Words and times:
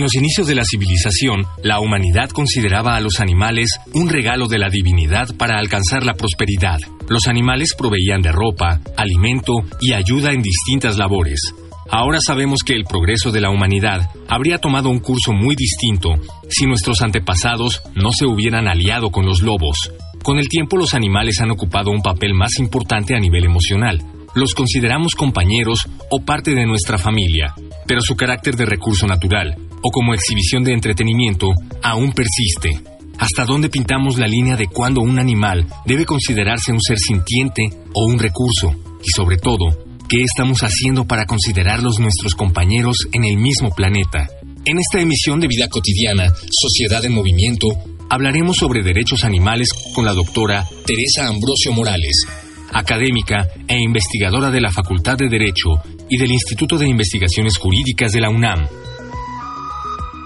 En 0.00 0.04
los 0.04 0.14
inicios 0.14 0.46
de 0.46 0.54
la 0.54 0.64
civilización, 0.64 1.44
la 1.62 1.78
humanidad 1.78 2.30
consideraba 2.30 2.96
a 2.96 3.00
los 3.00 3.20
animales 3.20 3.68
un 3.92 4.08
regalo 4.08 4.48
de 4.48 4.58
la 4.58 4.70
divinidad 4.70 5.28
para 5.36 5.58
alcanzar 5.58 6.06
la 6.06 6.14
prosperidad. 6.14 6.78
Los 7.10 7.26
animales 7.26 7.74
proveían 7.76 8.22
de 8.22 8.32
ropa, 8.32 8.80
alimento 8.96 9.52
y 9.78 9.92
ayuda 9.92 10.32
en 10.32 10.40
distintas 10.40 10.96
labores. 10.96 11.38
Ahora 11.90 12.18
sabemos 12.26 12.60
que 12.64 12.72
el 12.72 12.84
progreso 12.84 13.30
de 13.30 13.42
la 13.42 13.50
humanidad 13.50 14.08
habría 14.26 14.56
tomado 14.56 14.88
un 14.88 15.00
curso 15.00 15.34
muy 15.34 15.54
distinto 15.54 16.14
si 16.48 16.64
nuestros 16.64 17.02
antepasados 17.02 17.82
no 17.94 18.10
se 18.10 18.24
hubieran 18.24 18.68
aliado 18.68 19.10
con 19.10 19.26
los 19.26 19.42
lobos. 19.42 19.92
Con 20.22 20.38
el 20.38 20.48
tiempo 20.48 20.78
los 20.78 20.94
animales 20.94 21.42
han 21.42 21.50
ocupado 21.50 21.90
un 21.90 22.00
papel 22.00 22.32
más 22.32 22.58
importante 22.58 23.14
a 23.14 23.20
nivel 23.20 23.44
emocional. 23.44 24.02
Los 24.34 24.54
consideramos 24.54 25.14
compañeros 25.14 25.86
o 26.10 26.24
parte 26.24 26.54
de 26.54 26.64
nuestra 26.64 26.96
familia, 26.96 27.52
pero 27.86 28.00
su 28.00 28.16
carácter 28.16 28.56
de 28.56 28.64
recurso 28.64 29.06
natural 29.06 29.56
o 29.82 29.90
como 29.90 30.14
exhibición 30.14 30.64
de 30.64 30.72
entretenimiento 30.72 31.48
aún 31.82 32.12
persiste. 32.12 32.70
¿Hasta 33.18 33.44
dónde 33.44 33.68
pintamos 33.68 34.18
la 34.18 34.26
línea 34.26 34.56
de 34.56 34.66
cuándo 34.66 35.02
un 35.02 35.18
animal 35.18 35.66
debe 35.84 36.06
considerarse 36.06 36.72
un 36.72 36.80
ser 36.80 36.98
sintiente 36.98 37.62
o 37.92 38.06
un 38.06 38.18
recurso? 38.18 38.74
Y 39.02 39.10
sobre 39.14 39.36
todo, 39.36 39.66
¿qué 40.08 40.22
estamos 40.22 40.60
haciendo 40.60 41.06
para 41.06 41.26
considerarlos 41.26 41.98
nuestros 41.98 42.34
compañeros 42.34 42.96
en 43.12 43.24
el 43.24 43.36
mismo 43.36 43.70
planeta? 43.70 44.26
En 44.64 44.78
esta 44.78 45.00
emisión 45.00 45.40
de 45.40 45.48
Vida 45.48 45.68
Cotidiana, 45.68 46.28
Sociedad 46.50 47.04
en 47.04 47.12
Movimiento, 47.12 47.68
hablaremos 48.10 48.56
sobre 48.56 48.82
derechos 48.82 49.24
animales 49.24 49.68
con 49.94 50.04
la 50.04 50.12
doctora 50.12 50.66
Teresa 50.84 51.28
Ambrosio 51.28 51.72
Morales, 51.72 52.24
académica 52.72 53.48
e 53.66 53.78
investigadora 53.78 54.50
de 54.50 54.60
la 54.60 54.70
Facultad 54.70 55.16
de 55.16 55.28
Derecho 55.28 55.70
y 56.08 56.18
del 56.18 56.32
Instituto 56.32 56.76
de 56.76 56.88
Investigaciones 56.88 57.56
Jurídicas 57.56 58.12
de 58.12 58.20
la 58.20 58.30
UNAM. 58.30 58.66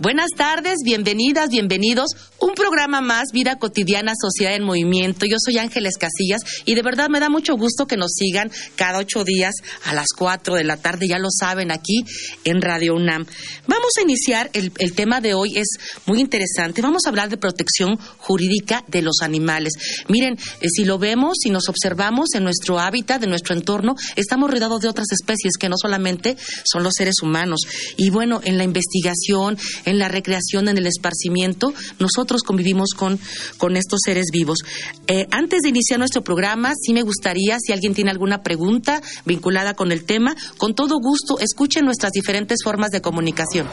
Buenas 0.00 0.30
tardes, 0.36 0.76
bienvenidas, 0.84 1.48
bienvenidos. 1.50 2.12
Un 2.38 2.54
programa 2.54 3.00
más, 3.00 3.32
Vida 3.32 3.58
Cotidiana, 3.58 4.12
Sociedad 4.16 4.54
en 4.54 4.62
Movimiento. 4.62 5.26
Yo 5.26 5.38
soy 5.44 5.58
Ángeles 5.58 5.94
Casillas 5.98 6.40
y 6.64 6.76
de 6.76 6.82
verdad 6.82 7.08
me 7.08 7.18
da 7.18 7.28
mucho 7.28 7.56
gusto 7.56 7.88
que 7.88 7.96
nos 7.96 8.12
sigan 8.12 8.48
cada 8.76 9.00
ocho 9.00 9.24
días 9.24 9.56
a 9.86 9.94
las 9.94 10.10
cuatro 10.16 10.54
de 10.54 10.62
la 10.62 10.76
tarde, 10.76 11.08
ya 11.08 11.18
lo 11.18 11.30
saben, 11.36 11.72
aquí 11.72 12.04
en 12.44 12.62
Radio 12.62 12.94
UNAM. 12.94 13.26
Vamos 13.66 13.90
a 13.98 14.02
iniciar, 14.02 14.50
el, 14.52 14.70
tema 14.94 15.20
de 15.20 15.34
hoy 15.34 15.58
es 15.58 15.66
muy 16.06 16.20
interesante. 16.20 16.80
Vamos 16.80 17.02
a 17.04 17.08
hablar 17.08 17.28
de 17.28 17.36
protección 17.36 17.98
jurídica 18.18 18.84
de 18.86 19.02
los 19.02 19.20
animales. 19.20 19.72
Miren, 20.08 20.38
eh, 20.60 20.68
si 20.68 20.84
lo 20.84 21.00
vemos, 21.00 21.38
si 21.42 21.50
nos 21.50 21.68
observamos 21.68 22.34
en 22.34 22.44
nuestro 22.44 22.78
hábitat, 22.78 23.24
en 23.24 23.30
nuestro 23.30 23.56
entorno, 23.56 23.96
estamos 24.14 24.48
rodeados 24.48 24.80
de 24.80 24.88
otras 24.88 25.08
especies 25.10 25.56
que 25.58 25.68
no 25.68 25.74
solamente 25.76 26.36
son 26.64 26.84
los 26.84 26.94
seres 26.94 27.16
humanos. 27.20 27.62
Y 27.96 28.10
bueno, 28.10 28.40
en 28.44 28.58
la 28.58 28.62
investigación, 28.62 29.58
en 29.88 29.98
la 29.98 30.08
recreación, 30.08 30.68
en 30.68 30.78
el 30.78 30.86
esparcimiento, 30.86 31.72
nosotros 31.98 32.42
convivimos 32.42 32.90
con, 32.96 33.18
con 33.56 33.76
estos 33.76 34.00
seres 34.04 34.26
vivos. 34.32 34.58
Eh, 35.06 35.26
antes 35.30 35.62
de 35.62 35.70
iniciar 35.70 35.98
nuestro 35.98 36.22
programa, 36.22 36.72
sí 36.80 36.92
me 36.92 37.02
gustaría, 37.02 37.58
si 37.60 37.72
alguien 37.72 37.94
tiene 37.94 38.10
alguna 38.10 38.42
pregunta 38.42 39.02
vinculada 39.24 39.74
con 39.74 39.92
el 39.92 40.04
tema, 40.04 40.36
con 40.56 40.74
todo 40.74 40.98
gusto, 41.00 41.38
escuchen 41.40 41.84
nuestras 41.84 42.12
diferentes 42.12 42.58
formas 42.62 42.90
de 42.90 43.00
comunicación. 43.00 43.68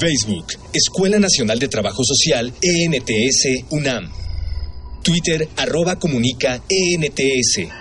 Facebook, 0.00 0.46
Escuela 0.72 1.18
Nacional 1.18 1.58
de 1.58 1.68
Trabajo 1.68 2.02
Social, 2.04 2.52
ENTS, 2.62 3.64
UNAM. 3.70 4.10
Twitter, 5.02 5.48
arroba 5.56 5.98
comunica, 5.98 6.62
ENTS. 6.68 7.79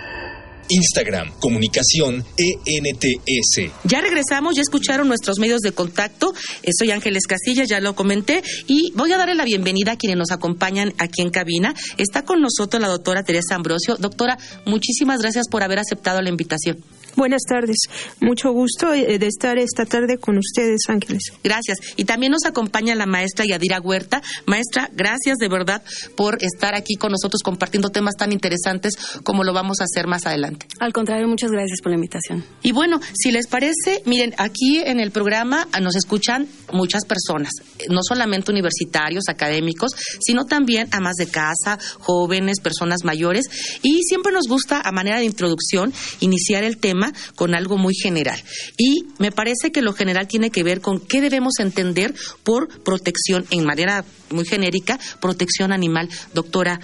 Instagram, 0.70 1.32
comunicación 1.40 2.24
ENTS. 2.38 3.72
Ya 3.84 4.02
regresamos, 4.02 4.56
ya 4.56 4.62
escucharon 4.62 5.08
nuestros 5.08 5.40
medios 5.40 5.62
de 5.62 5.72
contacto. 5.72 6.34
Eh, 6.64 6.70
soy 6.78 6.92
Ángeles 6.92 7.26
Castillas, 7.28 7.68
ya 7.68 7.80
lo 7.82 7.96
comenté, 7.96 8.44
y 8.68 8.92
voy 8.96 9.12
a 9.12 9.18
darle 9.18 9.36
la 9.36 9.46
bienvenida 9.46 9.94
a 9.94 9.98
quienes 9.98 10.18
nos 10.18 10.32
acompañan 10.32 10.94
aquí 10.98 11.22
en 11.22 11.30
cabina. 11.30 11.74
Está 11.98 12.24
con 12.24 12.42
nosotros 12.42 12.82
la 12.82 12.88
doctora 12.88 13.24
Teresa 13.24 13.56
Ambrosio. 13.56 13.96
Doctora, 13.98 14.38
muchísimas 14.66 15.22
gracias 15.22 15.48
por 15.50 15.64
haber 15.64 15.80
aceptado 15.80 16.22
la 16.22 16.30
invitación. 16.30 16.78
Buenas 17.16 17.42
tardes. 17.48 17.78
Mucho 18.20 18.52
gusto 18.52 18.94
eh, 18.94 19.20
de 19.20 19.28
estar 19.28 19.58
esta 19.58 19.86
tarde 19.86 20.18
con 20.18 20.38
ustedes, 20.38 20.82
Ángeles. 20.88 21.24
Gracias. 21.44 21.78
Y 21.96 22.06
también 22.06 22.32
nos 22.32 22.46
acompaña 22.46 22.96
la 22.96 23.06
maestra 23.06 23.46
Yadira 23.46 23.80
Huerta. 23.82 24.22
Maestra, 24.46 24.90
gracias 24.94 25.38
de 25.38 25.48
verdad 25.48 25.84
por 26.16 26.38
estar 26.42 26.76
aquí 26.76 26.96
con 26.96 27.12
nosotros 27.12 27.42
compartiendo 27.44 27.90
temas 27.90 28.16
tan 28.16 28.32
interesantes 28.32 28.94
como 29.24 29.44
lo 29.44 29.54
vamos 29.54 29.82
a 29.82 29.84
hacer 29.84 30.08
más 30.08 30.26
adelante. 30.26 30.68
Al 30.80 30.94
contrario, 30.94 31.28
muchas 31.28 31.52
gracias 31.52 31.82
por 31.82 31.92
la 31.92 31.96
invitación. 31.96 32.44
Y 32.64 32.72
bueno, 32.72 33.00
si 33.14 33.32
les 33.32 33.48
parece, 33.48 34.02
miren, 34.06 34.34
aquí 34.38 34.80
en 34.80 35.00
el 35.00 35.12
programa 35.12 35.68
nos 35.82 35.96
escuchan 35.96 36.48
muchas 36.72 37.06
personas, 37.06 37.52
no 37.90 38.02
solamente 38.04 38.52
universitarios, 38.52 39.26
académicos, 39.28 39.92
sino 40.20 40.46
también 40.46 40.88
amas 40.92 41.16
de 41.16 41.28
casa, 41.28 41.80
jóvenes, 42.00 42.60
personas 42.60 43.04
mayores. 43.04 43.46
Y 43.82 44.04
siempre 44.04 44.32
nos 44.32 44.48
gusta, 44.48 44.82
a 44.84 44.92
manera 44.92 45.20
de 45.20 45.26
introducción, 45.26 45.94
iniciar 46.20 46.64
el 46.64 46.78
tema 46.78 46.99
con 47.36 47.56
algo 47.56 47.78
muy 47.78 47.94
general. 47.96 48.40
Y 48.78 49.06
me 49.18 49.32
parece 49.32 49.72
que 49.72 49.82
lo 49.82 49.94
general 49.94 50.28
tiene 50.28 50.50
que 50.50 50.64
ver 50.64 50.82
con 50.82 51.00
qué 51.00 51.22
debemos 51.22 51.60
entender 51.60 52.14
por 52.44 52.68
protección, 52.84 53.46
en 53.52 53.66
manera 53.66 54.04
muy 54.30 54.46
genérica, 54.46 55.00
protección 55.20 55.72
animal. 55.72 56.10
Doctora 56.34 56.80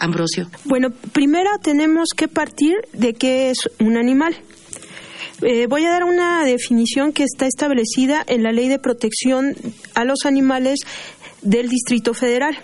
Ambrosio. 0.00 0.48
Bueno, 0.64 0.88
primero 1.12 1.50
tenemos 1.62 2.08
que 2.16 2.28
partir 2.28 2.74
de 2.92 3.14
qué 3.14 3.50
es 3.50 3.58
un 3.78 3.96
animal. 3.96 4.36
Eh, 5.42 5.66
voy 5.66 5.84
a 5.84 5.90
dar 5.90 6.04
una 6.04 6.44
definición 6.44 7.12
que 7.12 7.24
está 7.24 7.46
establecida 7.46 8.24
en 8.26 8.42
la 8.42 8.52
Ley 8.52 8.68
de 8.68 8.78
Protección 8.78 9.54
a 9.94 10.04
los 10.04 10.24
Animales 10.24 10.80
del 11.42 11.68
Distrito 11.68 12.14
Federal. 12.14 12.56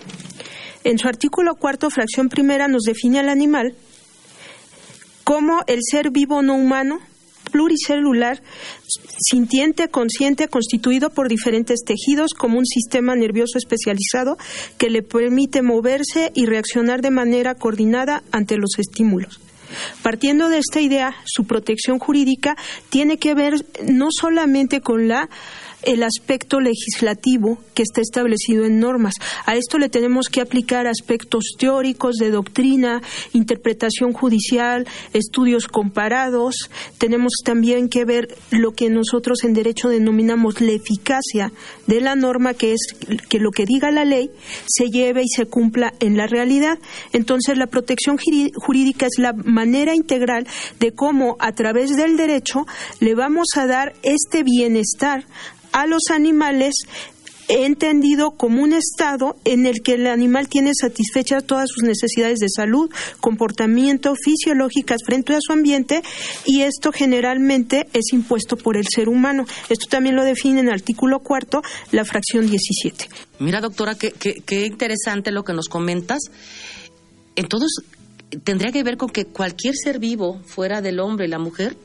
En 0.83 0.97
su 0.97 1.07
artículo 1.07 1.55
cuarto, 1.55 1.89
fracción 1.89 2.29
primera, 2.29 2.67
nos 2.67 2.83
define 2.83 3.19
al 3.19 3.29
animal 3.29 3.75
como 5.31 5.63
el 5.67 5.79
ser 5.89 6.09
vivo 6.09 6.41
no 6.41 6.55
humano, 6.55 6.99
pluricelular, 7.53 8.43
sintiente, 9.17 9.87
consciente, 9.87 10.49
constituido 10.49 11.09
por 11.09 11.29
diferentes 11.29 11.85
tejidos 11.85 12.33
como 12.33 12.59
un 12.59 12.65
sistema 12.65 13.15
nervioso 13.15 13.57
especializado 13.57 14.37
que 14.77 14.89
le 14.89 15.03
permite 15.03 15.61
moverse 15.61 16.33
y 16.35 16.47
reaccionar 16.47 17.01
de 17.01 17.11
manera 17.11 17.55
coordinada 17.55 18.23
ante 18.33 18.57
los 18.57 18.71
estímulos. 18.77 19.39
Partiendo 20.03 20.49
de 20.49 20.57
esta 20.57 20.81
idea, 20.81 21.15
su 21.23 21.45
protección 21.45 21.97
jurídica 21.97 22.57
tiene 22.89 23.17
que 23.17 23.33
ver 23.33 23.65
no 23.87 24.09
solamente 24.11 24.81
con 24.81 25.07
la 25.07 25.29
el 25.83 26.03
aspecto 26.03 26.59
legislativo 26.59 27.57
que 27.73 27.83
está 27.83 28.01
establecido 28.01 28.65
en 28.65 28.79
normas. 28.79 29.13
A 29.45 29.55
esto 29.55 29.77
le 29.77 29.89
tenemos 29.89 30.27
que 30.29 30.41
aplicar 30.41 30.87
aspectos 30.87 31.55
teóricos 31.57 32.15
de 32.15 32.31
doctrina, 32.31 33.01
interpretación 33.33 34.13
judicial, 34.13 34.87
estudios 35.13 35.67
comparados. 35.67 36.69
Tenemos 36.97 37.33
también 37.43 37.89
que 37.89 38.05
ver 38.05 38.35
lo 38.51 38.71
que 38.71 38.89
nosotros 38.89 39.43
en 39.43 39.53
derecho 39.53 39.89
denominamos 39.89 40.61
la 40.61 40.71
eficacia 40.71 41.51
de 41.87 42.01
la 42.01 42.15
norma, 42.15 42.53
que 42.53 42.73
es 42.73 42.95
que 43.29 43.39
lo 43.39 43.51
que 43.51 43.65
diga 43.65 43.91
la 43.91 44.05
ley 44.05 44.29
se 44.67 44.89
lleve 44.89 45.23
y 45.23 45.27
se 45.27 45.45
cumpla 45.45 45.93
en 45.99 46.17
la 46.17 46.27
realidad. 46.27 46.77
Entonces, 47.13 47.57
la 47.57 47.67
protección 47.67 48.17
jurídica 48.55 49.05
es 49.05 49.17
la 49.17 49.33
manera 49.33 49.95
integral 49.95 50.47
de 50.79 50.91
cómo 50.91 51.37
a 51.39 51.53
través 51.53 51.95
del 51.95 52.17
derecho 52.17 52.65
le 52.99 53.15
vamos 53.15 53.47
a 53.55 53.65
dar 53.65 53.93
este 54.03 54.43
bienestar 54.43 55.25
a 55.71 55.85
los 55.85 56.09
animales 56.09 56.75
entendido 57.47 58.31
como 58.31 58.63
un 58.63 58.73
estado 58.73 59.35
en 59.43 59.65
el 59.65 59.81
que 59.81 59.95
el 59.95 60.07
animal 60.07 60.47
tiene 60.47 60.71
satisfechas 60.73 61.43
todas 61.43 61.69
sus 61.69 61.83
necesidades 61.83 62.39
de 62.39 62.47
salud, 62.49 62.89
comportamiento, 63.19 64.15
fisiológicas 64.15 65.01
frente 65.05 65.35
a 65.35 65.39
su 65.41 65.51
ambiente 65.51 66.01
y 66.45 66.61
esto 66.61 66.91
generalmente 66.91 67.87
es 67.93 68.13
impuesto 68.13 68.55
por 68.55 68.77
el 68.77 68.85
ser 68.89 69.09
humano. 69.09 69.45
Esto 69.69 69.87
también 69.89 70.15
lo 70.15 70.23
define 70.23 70.61
en 70.61 70.67
el 70.67 70.73
artículo 70.73 71.19
cuarto, 71.19 71.61
la 71.91 72.05
fracción 72.05 72.49
17. 72.49 73.09
Mira, 73.39 73.59
doctora, 73.59 73.95
qué, 73.95 74.65
interesante 74.65 75.31
lo 75.31 75.43
que 75.43 75.53
nos 75.53 75.67
comentas. 75.67 76.19
Entonces, 77.35 77.71
tendría 78.43 78.71
que 78.71 78.83
ver 78.83 78.97
con 78.97 79.09
que 79.09 79.25
cualquier 79.25 79.75
ser 79.75 79.99
vivo 79.99 80.41
fuera 80.45 80.81
del 80.81 80.99
hombre 80.99 81.25
y 81.25 81.29
la 81.29 81.39
mujer 81.39 81.75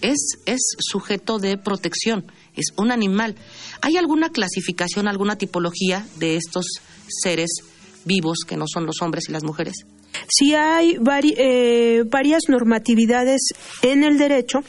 es, 0.00 0.38
es 0.46 0.60
sujeto 0.78 1.38
de 1.38 1.56
protección, 1.56 2.26
es 2.56 2.66
un 2.76 2.90
animal. 2.90 3.36
¿Hay 3.82 3.96
alguna 3.96 4.30
clasificación, 4.30 5.08
alguna 5.08 5.36
tipología 5.36 6.06
de 6.16 6.36
estos 6.36 6.66
seres 7.08 7.50
vivos 8.04 8.38
que 8.46 8.56
no 8.56 8.64
son 8.66 8.86
los 8.86 9.02
hombres 9.02 9.28
y 9.28 9.32
las 9.32 9.44
mujeres? 9.44 9.84
Sí 10.28 10.54
hay 10.54 10.96
eh, 11.36 12.04
varias 12.06 12.42
normatividades 12.48 13.40
en 13.82 14.02
el 14.02 14.18
derecho 14.18 14.60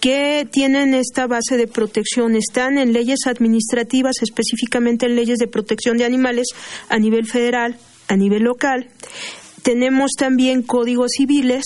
que 0.00 0.46
tienen 0.50 0.94
esta 0.94 1.26
base 1.26 1.56
de 1.56 1.66
protección. 1.66 2.34
Están 2.34 2.78
en 2.78 2.92
leyes 2.92 3.20
administrativas, 3.26 4.16
específicamente 4.22 5.06
en 5.06 5.16
leyes 5.16 5.38
de 5.38 5.46
protección 5.46 5.96
de 5.98 6.04
animales 6.04 6.48
a 6.88 6.98
nivel 6.98 7.26
federal, 7.26 7.78
a 8.08 8.16
nivel 8.16 8.42
local. 8.42 8.88
Tenemos 9.62 10.12
también 10.18 10.62
códigos 10.62 11.12
civiles, 11.16 11.64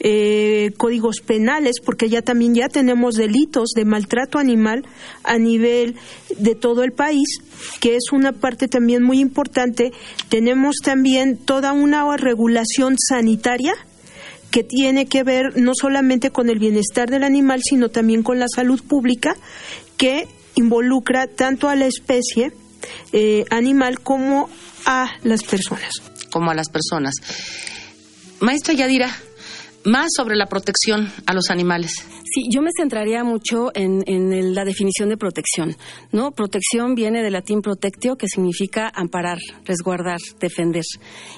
eh, 0.00 0.72
códigos 0.76 1.20
penales, 1.20 1.76
porque 1.84 2.08
ya 2.08 2.22
también 2.22 2.54
ya 2.54 2.68
tenemos 2.68 3.14
delitos 3.14 3.70
de 3.74 3.84
maltrato 3.84 4.38
animal 4.38 4.84
a 5.24 5.38
nivel 5.38 5.96
de 6.38 6.54
todo 6.54 6.84
el 6.84 6.92
país, 6.92 7.40
que 7.80 7.96
es 7.96 8.12
una 8.12 8.32
parte 8.32 8.68
también 8.68 9.02
muy 9.02 9.18
importante. 9.18 9.92
Tenemos 10.28 10.76
también 10.84 11.36
toda 11.36 11.72
una 11.72 12.16
regulación 12.16 12.96
sanitaria 12.98 13.74
que 14.50 14.64
tiene 14.64 15.06
que 15.06 15.24
ver 15.24 15.56
no 15.56 15.72
solamente 15.74 16.30
con 16.30 16.48
el 16.48 16.58
bienestar 16.58 17.10
del 17.10 17.24
animal, 17.24 17.60
sino 17.62 17.88
también 17.90 18.22
con 18.22 18.38
la 18.38 18.46
salud 18.48 18.82
pública, 18.82 19.36
que 19.96 20.28
involucra 20.54 21.26
tanto 21.26 21.68
a 21.68 21.76
la 21.76 21.86
especie 21.86 22.52
eh, 23.12 23.44
animal 23.50 24.00
como 24.00 24.48
a 24.86 25.10
las 25.22 25.42
personas. 25.42 25.90
Como 26.30 26.50
a 26.50 26.54
las 26.54 26.68
personas. 26.68 27.14
Maestra 28.40 28.74
Yadira, 28.74 29.10
más 29.88 30.08
sobre 30.14 30.36
la 30.36 30.46
protección 30.46 31.10
a 31.26 31.34
los 31.34 31.50
animales. 31.50 31.92
Sí, 32.24 32.42
yo 32.52 32.60
me 32.60 32.70
centraría 32.76 33.24
mucho 33.24 33.70
en, 33.74 34.54
la 34.54 34.64
definición 34.64 35.08
de 35.08 35.16
protección. 35.16 35.76
¿no? 36.12 36.32
Protección 36.32 36.94
viene 36.94 37.22
del 37.22 37.32
latín 37.32 37.62
protectio, 37.62 38.16
que 38.16 38.28
significa 38.28 38.90
amparar, 38.94 39.38
resguardar, 39.64 40.18
defender. 40.38 40.84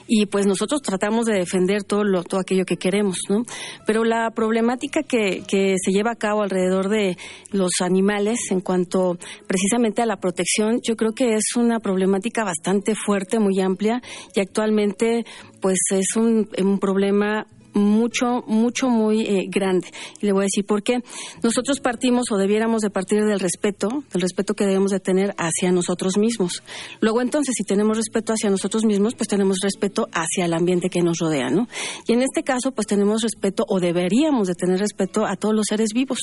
Y 0.08 0.26
pues 0.26 0.46
nosotros 0.46 0.82
tratamos 0.82 1.26
de 1.26 1.34
defender 1.34 1.84
todo, 1.84 2.02
lo, 2.02 2.24
todo 2.24 2.40
aquello 2.40 2.64
que 2.64 2.76
queremos. 2.76 3.18
¿no? 3.28 3.44
Pero 3.86 4.04
la 4.04 4.30
problemática 4.32 5.02
que, 5.02 5.42
que 5.46 5.76
se 5.82 5.92
lleva 5.92 6.12
a 6.12 6.16
cabo 6.16 6.42
alrededor 6.42 6.88
de 6.88 7.16
los 7.52 7.70
animales 7.80 8.38
en 8.50 8.60
cuanto 8.60 9.16
precisamente 9.46 10.02
a 10.02 10.06
la 10.06 10.16
protección, 10.16 10.80
yo 10.82 10.96
creo 10.96 11.12
que 11.12 11.34
es 11.34 11.56
una 11.56 11.78
problemática 11.78 12.42
bastante 12.42 12.94
fuerte, 12.96 13.38
muy 13.38 13.60
amplia, 13.60 14.02
y 14.34 14.40
actualmente 14.40 15.24
pues 15.60 15.78
es 15.90 16.16
un, 16.16 16.48
un 16.60 16.78
problema 16.78 17.46
mucho, 17.74 18.42
mucho, 18.46 18.88
muy 18.88 19.22
eh, 19.22 19.46
grande. 19.48 19.88
Y 20.20 20.26
le 20.26 20.32
voy 20.32 20.42
a 20.42 20.44
decir 20.44 20.64
por 20.64 20.82
qué. 20.82 21.02
Nosotros 21.42 21.80
partimos 21.80 22.30
o 22.30 22.36
debiéramos 22.36 22.82
de 22.82 22.90
partir 22.90 23.24
del 23.24 23.40
respeto, 23.40 23.88
del 24.12 24.22
respeto 24.22 24.54
que 24.54 24.64
debemos 24.66 24.90
de 24.90 25.00
tener 25.00 25.34
hacia 25.38 25.72
nosotros 25.72 26.18
mismos. 26.18 26.62
Luego 27.00 27.22
entonces, 27.22 27.54
si 27.56 27.64
tenemos 27.64 27.96
respeto 27.96 28.32
hacia 28.32 28.50
nosotros 28.50 28.84
mismos, 28.84 29.14
pues 29.14 29.28
tenemos 29.28 29.58
respeto 29.62 30.08
hacia 30.12 30.44
el 30.44 30.54
ambiente 30.54 30.90
que 30.90 31.02
nos 31.02 31.18
rodea, 31.18 31.50
¿no? 31.50 31.68
Y 32.06 32.12
en 32.12 32.22
este 32.22 32.42
caso, 32.42 32.72
pues 32.72 32.86
tenemos 32.86 33.22
respeto 33.22 33.64
o 33.68 33.80
deberíamos 33.80 34.48
de 34.48 34.54
tener 34.54 34.78
respeto 34.78 35.26
a 35.26 35.36
todos 35.36 35.54
los 35.54 35.66
seres 35.68 35.90
vivos. 35.94 36.18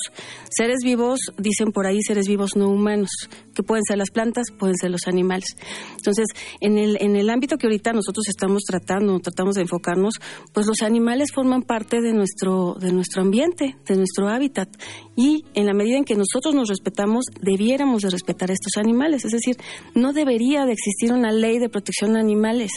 Seres 0.50 0.80
vivos, 0.84 1.20
dicen 1.38 1.72
por 1.72 1.88
ahí, 1.88 2.02
seres 2.02 2.28
vivos 2.28 2.56
no 2.56 2.70
humanos, 2.70 3.10
que 3.54 3.64
pueden 3.64 3.84
ser 3.84 3.98
las 3.98 4.12
plantas, 4.12 4.48
pueden 4.52 4.76
ser 4.76 4.92
los 4.92 5.08
animales. 5.08 5.56
Entonces, 5.98 6.26
en 6.62 6.78
el, 6.78 6.98
en 7.02 7.16
el 7.16 7.30
ámbito 7.30 7.58
que 7.58 7.68
ahorita 7.68 7.94
nosotros 7.94 8.28
estamos 8.28 8.64
tratando, 8.64 9.20
tratamos 9.20 9.56
de 9.56 9.62
enfocarnos, 9.62 10.16
pues 10.54 10.68
los 10.68 10.82
animales 10.82 11.32
forman 11.38 11.62
parte 11.62 12.02
de 12.02 12.14
nuestro, 12.14 12.78
de 12.80 12.92
nuestro 12.92 13.22
ambiente, 13.22 13.76
de 13.88 13.96
nuestro 13.96 14.28
hábitat. 14.28 14.70
Y 15.16 15.46
en 15.54 15.68
la 15.68 15.74
medida 15.76 15.98
en 15.98 16.04
que 16.04 16.16
nosotros 16.16 16.56
nos 16.56 16.68
respetamos, 16.68 17.26
debiéramos 17.40 18.02
de 18.02 18.10
respetar 18.10 18.50
a 18.50 18.54
estos 18.54 18.76
animales. 18.78 19.24
Es 19.24 19.34
decir, 19.34 19.56
no 19.94 20.14
debería 20.14 20.66
de 20.66 20.72
existir 20.72 21.14
una 21.14 21.32
ley 21.32 21.60
de 21.60 21.70
protección 21.70 22.14
de 22.14 22.20
animales, 22.20 22.72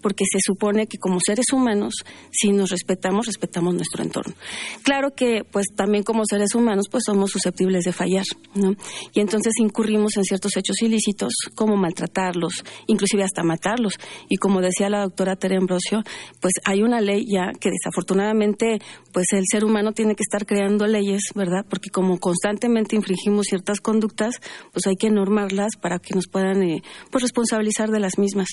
porque 0.00 0.24
se 0.30 0.38
supone 0.42 0.86
que 0.86 0.96
como 0.96 1.18
seres 1.20 1.44
humanos, 1.52 1.92
si 2.30 2.52
nos 2.52 2.70
respetamos, 2.70 3.26
respetamos 3.26 3.74
nuestro 3.74 4.02
entorno. 4.02 4.34
Claro 4.82 5.10
que, 5.14 5.42
pues 5.44 5.66
también 5.76 6.02
como 6.02 6.22
seres 6.24 6.54
humanos, 6.54 6.86
pues 6.90 7.04
somos 7.04 7.30
susceptibles 7.30 7.84
de 7.84 7.92
fallar, 7.92 8.24
¿no? 8.54 8.76
Y 9.12 9.20
entonces 9.20 9.52
incurrimos 9.58 10.16
en 10.16 10.24
ciertos 10.24 10.56
hechos 10.56 10.80
ilícitos, 10.80 11.34
como 11.54 11.76
maltratarlos, 11.76 12.64
inclusive 12.86 13.24
hasta 13.24 13.42
matarlos. 13.42 13.98
Y 14.30 14.36
como 14.36 14.62
decía 14.62 14.88
la 14.88 15.02
doctora 15.02 15.36
Tere 15.36 15.56
Ambrosio, 15.56 16.02
pues 16.40 16.54
hay 16.64 16.82
una 16.82 17.02
ley 17.02 17.26
ya 17.26 17.52
que 17.60 17.70
desafortunadamente 17.70 18.05
afortunadamente, 18.06 18.78
pues 19.12 19.26
el 19.32 19.42
ser 19.50 19.64
humano 19.64 19.92
tiene 19.92 20.14
que 20.14 20.22
estar 20.22 20.46
creando 20.46 20.86
leyes, 20.86 21.22
¿verdad? 21.34 21.66
Porque 21.68 21.90
como 21.90 22.18
constantemente 22.18 22.94
infringimos 22.94 23.46
ciertas 23.46 23.80
conductas, 23.80 24.36
pues 24.72 24.86
hay 24.86 24.94
que 24.94 25.10
normarlas 25.10 25.72
para 25.80 25.98
que 25.98 26.14
nos 26.14 26.28
puedan 26.28 26.62
eh, 26.62 26.82
pues 27.10 27.22
responsabilizar 27.22 27.90
de 27.90 27.98
las 27.98 28.18
mismas. 28.18 28.48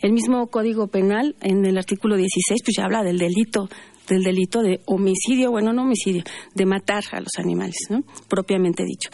El 0.00 0.12
mismo 0.12 0.46
Código 0.46 0.86
Penal, 0.86 1.36
en 1.42 1.66
el 1.66 1.76
artículo 1.76 2.16
16, 2.16 2.62
pues 2.64 2.76
ya 2.76 2.84
habla 2.84 3.02
del 3.02 3.18
delito 3.18 3.68
del 4.08 4.22
delito 4.22 4.62
de 4.62 4.80
homicidio, 4.86 5.50
bueno, 5.50 5.72
no 5.72 5.82
homicidio, 5.82 6.24
de 6.54 6.66
matar 6.66 7.04
a 7.12 7.20
los 7.20 7.32
animales, 7.38 7.76
¿no? 7.90 8.04
propiamente 8.28 8.84
dicho. 8.84 9.10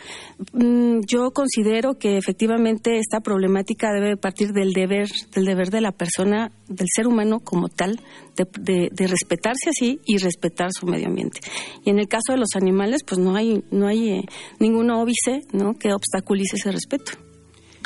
Mm, 0.52 1.00
yo 1.06 1.30
considero 1.32 1.98
que 1.98 2.16
efectivamente 2.16 2.98
esta 2.98 3.20
problemática 3.20 3.92
debe 3.92 4.16
partir 4.16 4.52
del 4.52 4.72
deber, 4.72 5.08
del 5.34 5.44
deber 5.44 5.70
de 5.70 5.80
la 5.80 5.92
persona, 5.92 6.50
del 6.68 6.86
ser 6.94 7.06
humano 7.06 7.40
como 7.40 7.68
tal, 7.68 8.00
de, 8.36 8.90
respetarse 9.06 9.70
así 9.70 10.00
y 10.04 10.18
respetar 10.18 10.70
su 10.72 10.86
medio 10.86 11.08
ambiente. 11.08 11.40
Y 11.84 11.90
en 11.90 11.98
el 11.98 12.08
caso 12.08 12.32
de 12.32 12.38
los 12.38 12.50
animales, 12.54 13.02
pues 13.06 13.18
no 13.18 13.36
hay, 13.36 13.62
no 13.70 13.86
hay 13.86 14.10
eh, 14.10 14.24
ningún 14.58 14.90
óbice 14.90 15.42
¿no? 15.52 15.74
que 15.74 15.92
obstaculice 15.92 16.56
ese 16.56 16.70
respeto. 16.70 17.12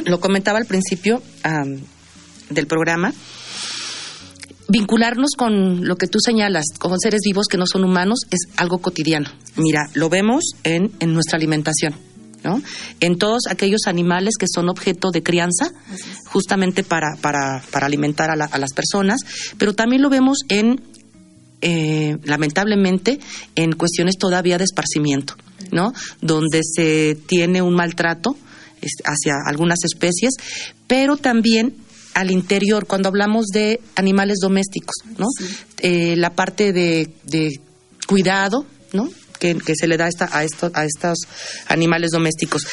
Lo 0.05 0.21
comentaba 0.21 0.59
al 0.59 0.67
principio 0.67 1.23
del 2.51 2.67
programa 2.67 3.13
vincularnos 4.69 5.31
con 5.37 5.87
lo 5.87 5.97
que 5.97 6.07
tú 6.07 6.19
señalas, 6.21 6.65
con 6.79 6.99
seres 6.99 7.21
vivos 7.25 7.47
que 7.49 7.57
no 7.57 7.67
son 7.67 7.85
humanos, 7.85 8.21
es 8.31 8.49
algo 8.57 8.79
cotidiano. 8.79 9.31
Mira, 9.57 9.89
lo 9.95 10.09
vemos 10.09 10.45
en, 10.65 10.93
en 11.01 11.13
nuestra 11.13 11.37
alimentación. 11.37 11.95
¿no? 12.43 12.63
En 13.01 13.17
todos 13.17 13.47
aquellos 13.49 13.87
animales 13.87 14.35
que 14.39 14.47
son 14.53 14.69
objeto 14.69 15.11
de 15.11 15.23
crianza, 15.23 15.73
justamente 16.27 16.85
para, 16.85 17.17
para, 17.21 17.63
para 17.71 17.87
alimentar 17.87 18.31
a, 18.31 18.35
a, 18.35 18.59
las 18.59 18.75
personas, 18.75 19.21
pero 19.57 19.73
también 19.73 20.03
lo 20.03 20.11
vemos 20.11 20.41
en, 20.51 20.83
eh, 21.63 22.19
lamentablemente, 22.25 23.19
en 23.55 23.73
cuestiones 23.73 24.19
todavía 24.19 24.59
de 24.59 24.65
esparcimiento, 24.65 25.37
¿no? 25.73 25.95
Donde 26.21 26.61
se 26.63 27.17
tiene 27.27 27.63
un 27.63 27.75
maltrato 27.75 28.37
hacia 29.07 29.37
algunas 29.47 29.79
especies, 29.83 30.35
pero 30.87 31.17
también 31.17 31.75
al 32.15 32.31
interior, 32.31 32.87
cuando 32.87 33.09
hablamos 33.09 33.47
de 33.47 33.81
animales 33.97 34.39
domésticos, 34.41 34.95
¿no? 35.19 35.27
Eh, 35.79 36.17
la 36.17 36.31
parte 36.31 36.73
de, 36.73 37.11
cuidado, 38.07 38.67
¿no? 38.93 39.11
Que, 39.39 39.57
se 39.75 39.87
le 39.87 39.97
da 39.97 40.07
a, 40.07 40.39
a, 40.39 40.45
estos, 40.45 40.71
a 40.75 40.85
estos 40.85 41.19
animales 41.69 42.13
domésticos. 42.13 42.67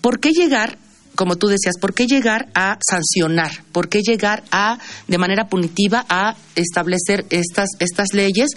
¿Por 0.00 0.20
qué 0.20 0.32
llegar, 0.32 0.78
como 1.14 1.36
tú 1.36 1.46
decías, 1.46 1.76
por 1.80 1.94
qué 1.94 2.06
llegar 2.06 2.48
a 2.54 2.78
sancionar? 2.86 3.64
¿Por 3.72 3.88
qué 3.88 4.02
llegar 4.02 4.44
a, 4.50 4.78
de 5.08 5.18
manera 5.18 5.48
punitiva, 5.48 6.04
a 6.08 6.36
establecer 6.56 7.24
estas, 7.30 7.70
estas 7.78 8.12
leyes 8.12 8.50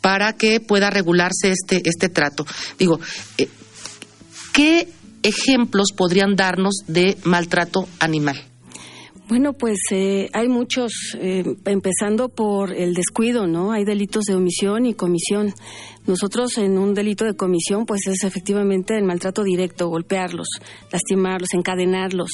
para 0.00 0.32
que 0.32 0.58
pueda 0.58 0.90
regularse 0.90 1.52
este, 1.52 1.88
este 1.88 2.08
trato? 2.08 2.46
Digo, 2.78 2.98
eh, 3.36 3.48
¿qué 4.52 4.88
ejemplos 5.22 5.92
podrían 5.96 6.36
darnos 6.36 6.84
de 6.86 7.16
maltrato 7.24 7.88
animal? 8.00 8.36
Bueno, 9.28 9.52
pues 9.52 9.78
eh, 9.90 10.30
hay 10.32 10.48
muchos, 10.48 10.90
eh, 11.20 11.44
empezando 11.66 12.30
por 12.30 12.72
el 12.72 12.94
descuido, 12.94 13.46
¿no? 13.46 13.72
Hay 13.72 13.84
delitos 13.84 14.24
de 14.24 14.34
omisión 14.34 14.86
y 14.86 14.94
comisión. 14.94 15.52
Nosotros 16.08 16.56
en 16.56 16.78
un 16.78 16.94
delito 16.94 17.26
de 17.26 17.36
comisión, 17.36 17.84
pues 17.84 18.06
es 18.06 18.24
efectivamente 18.24 18.96
el 18.96 19.04
maltrato 19.04 19.44
directo, 19.44 19.88
golpearlos, 19.88 20.48
lastimarlos, 20.90 21.50
encadenarlos, 21.52 22.30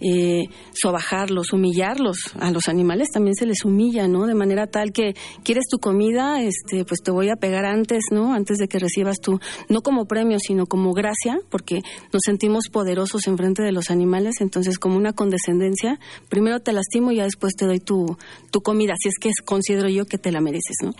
eh, 0.00 0.44
sobajarlos, 0.72 1.52
humillarlos. 1.52 2.18
A 2.38 2.52
los 2.52 2.68
animales 2.68 3.08
también 3.10 3.34
se 3.34 3.46
les 3.46 3.64
humilla, 3.64 4.06
¿no? 4.06 4.26
De 4.26 4.34
manera 4.34 4.68
tal 4.68 4.92
que 4.92 5.14
quieres 5.42 5.64
tu 5.68 5.78
comida, 5.78 6.40
este, 6.40 6.84
pues 6.84 7.00
te 7.02 7.10
voy 7.10 7.30
a 7.30 7.36
pegar 7.36 7.64
antes, 7.64 8.04
¿no? 8.12 8.32
Antes 8.32 8.58
de 8.58 8.68
que 8.68 8.78
recibas 8.78 9.16
tu, 9.20 9.40
no 9.68 9.80
como 9.80 10.04
premio, 10.04 10.38
sino 10.38 10.66
como 10.66 10.92
gracia, 10.92 11.40
porque 11.50 11.80
nos 12.12 12.22
sentimos 12.24 12.68
poderosos 12.70 13.26
en 13.26 13.36
frente 13.36 13.62
de 13.62 13.72
los 13.72 13.90
animales, 13.90 14.36
entonces 14.40 14.78
como 14.78 14.96
una 14.96 15.12
condescendencia, 15.12 15.98
primero 16.28 16.60
te 16.60 16.72
lastimo 16.72 17.10
y 17.10 17.16
ya 17.16 17.24
después 17.24 17.54
te 17.56 17.66
doy 17.66 17.80
tu, 17.80 18.16
tu 18.52 18.60
comida, 18.60 18.94
si 18.96 19.08
es 19.08 19.18
que 19.20 19.30
considero 19.44 19.88
yo 19.88 20.04
que 20.04 20.18
te 20.18 20.30
la 20.30 20.40
mereces, 20.40 20.76
¿no? 20.84 20.92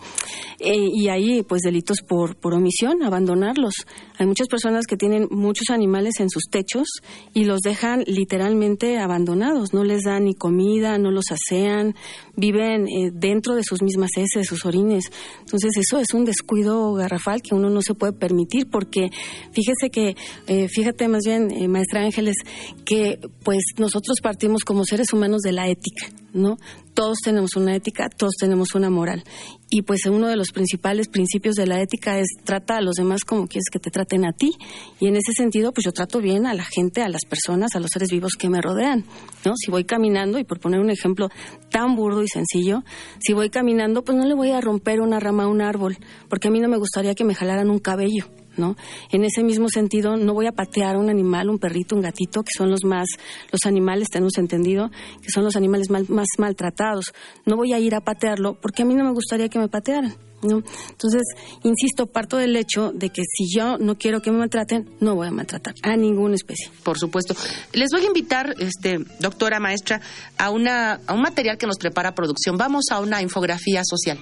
Eh, 0.58 0.88
y 0.92 1.08
ahí, 1.08 1.44
pues 1.44 1.62
delitos 1.62 2.02
por, 2.08 2.36
por 2.36 2.54
omisión, 2.54 3.02
abandonarlos. 3.02 3.74
Hay 4.18 4.26
muchas 4.26 4.48
personas 4.48 4.86
que 4.86 4.96
tienen 4.96 5.28
muchos 5.30 5.70
animales 5.70 6.18
en 6.20 6.30
sus 6.30 6.44
techos 6.50 6.88
y 7.34 7.44
los 7.44 7.60
dejan 7.60 8.02
literalmente 8.06 8.98
abandonados, 8.98 9.72
no 9.72 9.84
les 9.84 10.02
dan 10.02 10.24
ni 10.24 10.34
comida, 10.34 10.98
no 10.98 11.10
los 11.10 11.26
asean, 11.30 11.94
viven 12.34 12.88
eh, 12.88 13.10
dentro 13.12 13.54
de 13.54 13.62
sus 13.62 13.82
mismas 13.82 14.10
heces, 14.16 14.46
sus 14.46 14.64
orines. 14.64 15.04
Entonces 15.40 15.72
eso 15.76 15.98
es 15.98 16.14
un 16.14 16.24
descuido 16.24 16.94
garrafal 16.94 17.42
que 17.42 17.54
uno 17.54 17.70
no 17.70 17.82
se 17.82 17.94
puede 17.94 18.12
permitir 18.12 18.68
porque 18.70 19.10
fíjese 19.52 19.90
que, 19.90 20.16
eh, 20.46 20.68
fíjate 20.68 21.08
más 21.08 21.22
bien, 21.24 21.50
eh, 21.50 21.68
maestra 21.68 22.02
Ángeles, 22.02 22.36
que 22.84 23.20
pues 23.44 23.62
nosotros 23.76 24.18
partimos 24.22 24.64
como 24.64 24.84
seres 24.84 25.12
humanos 25.12 25.42
de 25.42 25.52
la 25.52 25.68
ética, 25.68 26.06
¿no? 26.32 26.56
Todos 26.98 27.18
tenemos 27.22 27.54
una 27.54 27.76
ética, 27.76 28.08
todos 28.08 28.32
tenemos 28.40 28.74
una 28.74 28.90
moral. 28.90 29.22
Y 29.70 29.82
pues 29.82 30.04
uno 30.06 30.26
de 30.26 30.34
los 30.34 30.50
principales 30.50 31.06
principios 31.06 31.54
de 31.54 31.64
la 31.64 31.80
ética 31.80 32.18
es 32.18 32.26
trata 32.42 32.78
a 32.78 32.80
los 32.80 32.96
demás 32.96 33.22
como 33.24 33.46
quieres 33.46 33.66
que 33.70 33.78
te 33.78 33.92
traten 33.92 34.26
a 34.26 34.32
ti. 34.32 34.50
Y 34.98 35.06
en 35.06 35.14
ese 35.14 35.32
sentido, 35.32 35.70
pues 35.70 35.84
yo 35.84 35.92
trato 35.92 36.18
bien 36.18 36.44
a 36.44 36.54
la 36.54 36.64
gente, 36.64 37.02
a 37.02 37.08
las 37.08 37.24
personas, 37.24 37.76
a 37.76 37.78
los 37.78 37.92
seres 37.92 38.10
vivos 38.10 38.32
que 38.36 38.48
me 38.48 38.60
rodean, 38.60 39.04
¿no? 39.44 39.52
Si 39.56 39.70
voy 39.70 39.84
caminando, 39.84 40.40
y 40.40 40.44
por 40.44 40.58
poner 40.58 40.80
un 40.80 40.90
ejemplo 40.90 41.28
tan 41.70 41.94
burdo 41.94 42.24
y 42.24 42.26
sencillo, 42.26 42.82
si 43.20 43.32
voy 43.32 43.48
caminando, 43.48 44.02
pues 44.02 44.18
no 44.18 44.24
le 44.24 44.34
voy 44.34 44.50
a 44.50 44.60
romper 44.60 45.00
una 45.00 45.20
rama 45.20 45.44
a 45.44 45.46
un 45.46 45.62
árbol, 45.62 45.98
porque 46.28 46.48
a 46.48 46.50
mí 46.50 46.58
no 46.58 46.66
me 46.66 46.78
gustaría 46.78 47.14
que 47.14 47.22
me 47.22 47.36
jalaran 47.36 47.70
un 47.70 47.78
cabello. 47.78 48.26
¿No? 48.58 48.76
En 49.10 49.24
ese 49.24 49.42
mismo 49.42 49.68
sentido, 49.68 50.16
no 50.16 50.34
voy 50.34 50.46
a 50.46 50.52
patear 50.52 50.96
a 50.96 50.98
un 50.98 51.10
animal, 51.10 51.48
un 51.48 51.58
perrito, 51.58 51.96
un 51.96 52.02
gatito, 52.02 52.42
que 52.42 52.52
son 52.56 52.70
los 52.70 52.84
más, 52.84 53.06
los 53.50 53.64
animales, 53.64 54.08
tenemos 54.10 54.36
entendido, 54.38 54.90
que 55.22 55.30
son 55.30 55.44
los 55.44 55.56
animales 55.56 55.88
más 55.90 56.26
maltratados. 56.38 57.12
No 57.46 57.56
voy 57.56 57.72
a 57.72 57.78
ir 57.78 57.94
a 57.94 58.00
patearlo 58.00 58.54
porque 58.60 58.82
a 58.82 58.84
mí 58.84 58.94
no 58.94 59.04
me 59.04 59.12
gustaría 59.12 59.48
que 59.48 59.58
me 59.58 59.68
patearan. 59.68 60.14
Entonces, 60.42 61.22
insisto, 61.64 62.06
parto 62.06 62.36
del 62.36 62.54
hecho 62.56 62.92
de 62.92 63.10
que 63.10 63.22
si 63.24 63.46
yo 63.52 63.76
no 63.78 63.96
quiero 63.96 64.20
que 64.20 64.30
me 64.30 64.38
maltraten, 64.38 64.88
no 65.00 65.16
voy 65.16 65.28
a 65.28 65.30
maltratar 65.30 65.74
a 65.82 65.96
ninguna 65.96 66.36
especie. 66.36 66.70
Por 66.84 66.98
supuesto. 66.98 67.34
Les 67.72 67.90
voy 67.92 68.02
a 68.02 68.06
invitar, 68.06 68.54
este, 68.58 68.98
doctora 69.20 69.58
maestra, 69.58 70.00
a, 70.36 70.50
una, 70.50 71.00
a 71.06 71.14
un 71.14 71.22
material 71.22 71.58
que 71.58 71.66
nos 71.66 71.78
prepara 71.78 72.14
producción. 72.14 72.56
Vamos 72.56 72.86
a 72.90 73.00
una 73.00 73.20
infografía 73.20 73.82
social. 73.84 74.18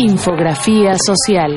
Infografía 0.00 0.94
social. 0.96 1.56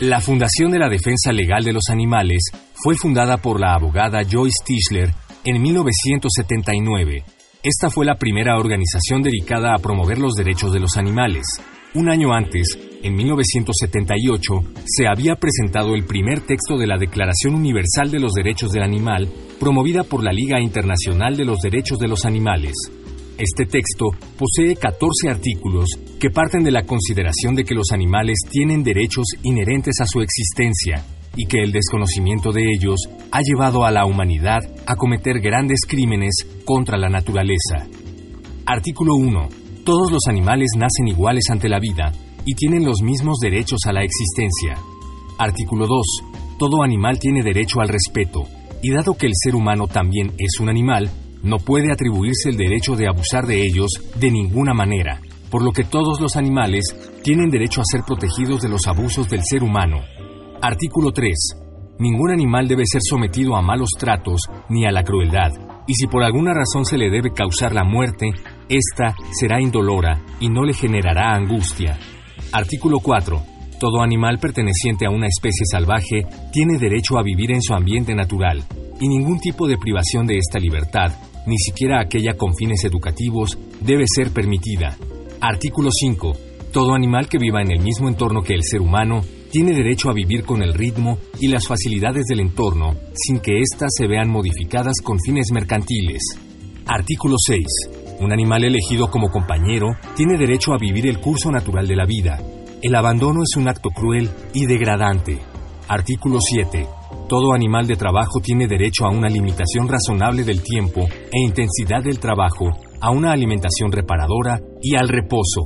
La 0.00 0.20
Fundación 0.20 0.70
de 0.70 0.78
la 0.78 0.90
Defensa 0.90 1.32
Legal 1.32 1.64
de 1.64 1.72
los 1.72 1.84
Animales 1.88 2.50
fue 2.74 2.94
fundada 2.94 3.38
por 3.38 3.58
la 3.58 3.72
abogada 3.72 4.20
Joyce 4.22 4.62
Tischler 4.66 5.14
en 5.44 5.62
1979. 5.62 7.24
Esta 7.62 7.88
fue 7.88 8.04
la 8.04 8.16
primera 8.16 8.58
organización 8.58 9.22
dedicada 9.22 9.74
a 9.74 9.78
promover 9.78 10.18
los 10.18 10.34
derechos 10.34 10.74
de 10.74 10.80
los 10.80 10.98
animales. 10.98 11.46
Un 11.94 12.10
año 12.10 12.34
antes, 12.34 12.78
en 13.02 13.14
1978, 13.14 14.54
se 14.84 15.06
había 15.08 15.36
presentado 15.36 15.94
el 15.94 16.04
primer 16.04 16.40
texto 16.40 16.76
de 16.76 16.86
la 16.86 16.98
Declaración 16.98 17.54
Universal 17.54 18.10
de 18.10 18.20
los 18.20 18.34
Derechos 18.34 18.72
del 18.72 18.82
Animal, 18.82 19.26
promovida 19.58 20.04
por 20.04 20.22
la 20.22 20.32
Liga 20.32 20.60
Internacional 20.60 21.34
de 21.34 21.46
los 21.46 21.60
Derechos 21.60 21.98
de 21.98 22.08
los 22.08 22.26
Animales. 22.26 22.74
Este 23.38 23.64
texto 23.64 24.10
posee 24.38 24.76
14 24.76 25.30
artículos 25.30 25.86
que 26.20 26.30
parten 26.30 26.62
de 26.62 26.70
la 26.70 26.84
consideración 26.84 27.54
de 27.54 27.64
que 27.64 27.74
los 27.74 27.90
animales 27.92 28.38
tienen 28.50 28.82
derechos 28.82 29.24
inherentes 29.42 30.00
a 30.00 30.06
su 30.06 30.20
existencia 30.20 31.04
y 31.34 31.46
que 31.46 31.58
el 31.62 31.72
desconocimiento 31.72 32.52
de 32.52 32.62
ellos 32.62 33.00
ha 33.30 33.40
llevado 33.40 33.84
a 33.84 33.90
la 33.90 34.04
humanidad 34.04 34.60
a 34.86 34.96
cometer 34.96 35.40
grandes 35.40 35.80
crímenes 35.88 36.46
contra 36.64 36.98
la 36.98 37.08
naturaleza. 37.08 37.86
Artículo 38.66 39.14
1. 39.16 39.48
Todos 39.84 40.12
los 40.12 40.26
animales 40.28 40.68
nacen 40.76 41.08
iguales 41.08 41.44
ante 41.50 41.68
la 41.68 41.80
vida 41.80 42.12
y 42.44 42.54
tienen 42.54 42.84
los 42.84 43.00
mismos 43.02 43.38
derechos 43.40 43.80
a 43.86 43.92
la 43.92 44.04
existencia. 44.04 44.76
Artículo 45.38 45.86
2. 45.86 46.06
Todo 46.58 46.82
animal 46.82 47.18
tiene 47.18 47.42
derecho 47.42 47.80
al 47.80 47.88
respeto, 47.88 48.44
y 48.82 48.92
dado 48.92 49.14
que 49.14 49.26
el 49.26 49.32
ser 49.34 49.54
humano 49.54 49.86
también 49.86 50.32
es 50.38 50.60
un 50.60 50.68
animal, 50.68 51.10
no 51.42 51.58
puede 51.58 51.92
atribuirse 51.92 52.50
el 52.50 52.56
derecho 52.56 52.94
de 52.94 53.08
abusar 53.08 53.46
de 53.46 53.62
ellos 53.62 53.90
de 54.16 54.30
ninguna 54.30 54.74
manera, 54.74 55.20
por 55.50 55.62
lo 55.62 55.72
que 55.72 55.84
todos 55.84 56.20
los 56.20 56.36
animales 56.36 56.84
tienen 57.22 57.50
derecho 57.50 57.80
a 57.80 57.84
ser 57.84 58.02
protegidos 58.06 58.62
de 58.62 58.68
los 58.68 58.86
abusos 58.86 59.28
del 59.28 59.42
ser 59.44 59.62
humano. 59.62 59.98
Artículo 60.62 61.10
3. 61.12 61.34
Ningún 61.98 62.30
animal 62.30 62.68
debe 62.68 62.84
ser 62.86 63.00
sometido 63.02 63.56
a 63.56 63.62
malos 63.62 63.90
tratos 63.98 64.42
ni 64.68 64.86
a 64.86 64.92
la 64.92 65.02
crueldad, 65.02 65.50
y 65.86 65.94
si 65.94 66.06
por 66.06 66.22
alguna 66.22 66.54
razón 66.54 66.84
se 66.84 66.96
le 66.96 67.10
debe 67.10 67.32
causar 67.32 67.74
la 67.74 67.84
muerte, 67.84 68.30
ésta 68.68 69.14
será 69.32 69.60
indolora 69.60 70.22
y 70.40 70.48
no 70.48 70.64
le 70.64 70.74
generará 70.74 71.34
angustia. 71.34 71.98
Artículo 72.52 73.00
4. 73.00 73.42
Todo 73.80 74.00
animal 74.00 74.38
perteneciente 74.38 75.06
a 75.06 75.10
una 75.10 75.26
especie 75.26 75.66
salvaje 75.70 76.24
tiene 76.52 76.78
derecho 76.78 77.18
a 77.18 77.22
vivir 77.22 77.50
en 77.50 77.60
su 77.60 77.74
ambiente 77.74 78.14
natural, 78.14 78.62
y 79.00 79.08
ningún 79.08 79.40
tipo 79.40 79.66
de 79.66 79.76
privación 79.76 80.26
de 80.26 80.38
esta 80.38 80.60
libertad 80.60 81.12
ni 81.46 81.56
siquiera 81.58 82.00
aquella 82.00 82.34
con 82.34 82.54
fines 82.54 82.84
educativos, 82.84 83.58
debe 83.80 84.04
ser 84.06 84.32
permitida. 84.32 84.96
Artículo 85.40 85.90
5. 85.90 86.32
Todo 86.72 86.94
animal 86.94 87.28
que 87.28 87.38
viva 87.38 87.60
en 87.62 87.72
el 87.72 87.80
mismo 87.80 88.08
entorno 88.08 88.42
que 88.42 88.54
el 88.54 88.62
ser 88.62 88.80
humano 88.80 89.22
tiene 89.50 89.72
derecho 89.72 90.08
a 90.08 90.14
vivir 90.14 90.44
con 90.44 90.62
el 90.62 90.72
ritmo 90.72 91.18
y 91.38 91.48
las 91.48 91.66
facilidades 91.66 92.24
del 92.26 92.40
entorno 92.40 92.94
sin 93.12 93.40
que 93.40 93.60
éstas 93.60 93.90
se 93.94 94.06
vean 94.06 94.30
modificadas 94.30 94.94
con 95.04 95.18
fines 95.20 95.52
mercantiles. 95.52 96.22
Artículo 96.86 97.36
6. 97.38 97.66
Un 98.20 98.32
animal 98.32 98.64
elegido 98.64 99.10
como 99.10 99.30
compañero 99.30 99.88
tiene 100.16 100.38
derecho 100.38 100.72
a 100.72 100.78
vivir 100.78 101.06
el 101.06 101.20
curso 101.20 101.50
natural 101.50 101.86
de 101.86 101.96
la 101.96 102.06
vida. 102.06 102.40
El 102.80 102.94
abandono 102.94 103.42
es 103.42 103.56
un 103.56 103.68
acto 103.68 103.90
cruel 103.90 104.30
y 104.54 104.66
degradante. 104.66 105.38
Artículo 105.88 106.38
7. 106.40 107.01
Todo 107.32 107.54
animal 107.54 107.86
de 107.86 107.96
trabajo 107.96 108.40
tiene 108.42 108.68
derecho 108.68 109.06
a 109.06 109.10
una 109.10 109.26
limitación 109.26 109.88
razonable 109.88 110.44
del 110.44 110.62
tiempo 110.62 111.00
e 111.00 111.40
intensidad 111.40 112.02
del 112.04 112.18
trabajo, 112.18 112.68
a 113.00 113.10
una 113.10 113.32
alimentación 113.32 113.90
reparadora 113.90 114.60
y 114.82 114.96
al 114.96 115.08
reposo. 115.08 115.62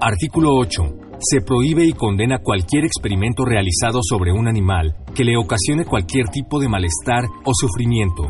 Artículo 0.00 0.56
8. 0.56 0.82
Se 1.20 1.42
prohíbe 1.42 1.86
y 1.86 1.92
condena 1.92 2.40
cualquier 2.40 2.84
experimento 2.86 3.44
realizado 3.44 4.00
sobre 4.02 4.32
un 4.32 4.48
animal 4.48 4.96
que 5.14 5.22
le 5.22 5.36
ocasione 5.36 5.84
cualquier 5.84 6.26
tipo 6.26 6.58
de 6.58 6.68
malestar 6.68 7.22
o 7.44 7.52
sufrimiento. 7.54 8.24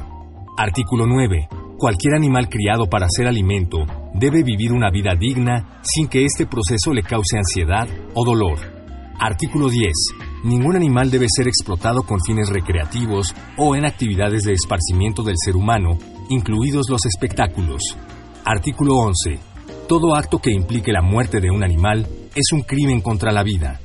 Artículo 0.58 1.06
9. 1.06 1.48
Cualquier 1.78 2.12
animal 2.12 2.50
criado 2.50 2.90
para 2.90 3.06
ser 3.08 3.26
alimento 3.26 3.86
debe 4.12 4.42
vivir 4.42 4.74
una 4.74 4.90
vida 4.90 5.14
digna 5.18 5.80
sin 5.80 6.08
que 6.08 6.26
este 6.26 6.44
proceso 6.44 6.92
le 6.92 7.02
cause 7.02 7.38
ansiedad 7.38 7.88
o 8.12 8.22
dolor. 8.22 8.58
Artículo 9.18 9.70
10. 9.70 10.25
Ningún 10.46 10.76
animal 10.76 11.10
debe 11.10 11.26
ser 11.28 11.48
explotado 11.48 12.04
con 12.04 12.20
fines 12.20 12.48
recreativos 12.48 13.34
o 13.56 13.74
en 13.74 13.84
actividades 13.84 14.42
de 14.42 14.52
esparcimiento 14.52 15.24
del 15.24 15.34
ser 15.44 15.56
humano, 15.56 15.98
incluidos 16.28 16.86
los 16.88 17.04
espectáculos. 17.04 17.82
Artículo 18.44 18.94
11. 18.94 19.40
Todo 19.88 20.14
acto 20.14 20.38
que 20.38 20.52
implique 20.52 20.92
la 20.92 21.02
muerte 21.02 21.40
de 21.40 21.50
un 21.50 21.64
animal 21.64 22.06
es 22.36 22.52
un 22.52 22.60
crimen 22.60 23.00
contra 23.00 23.32
la 23.32 23.42
vida. 23.42 23.80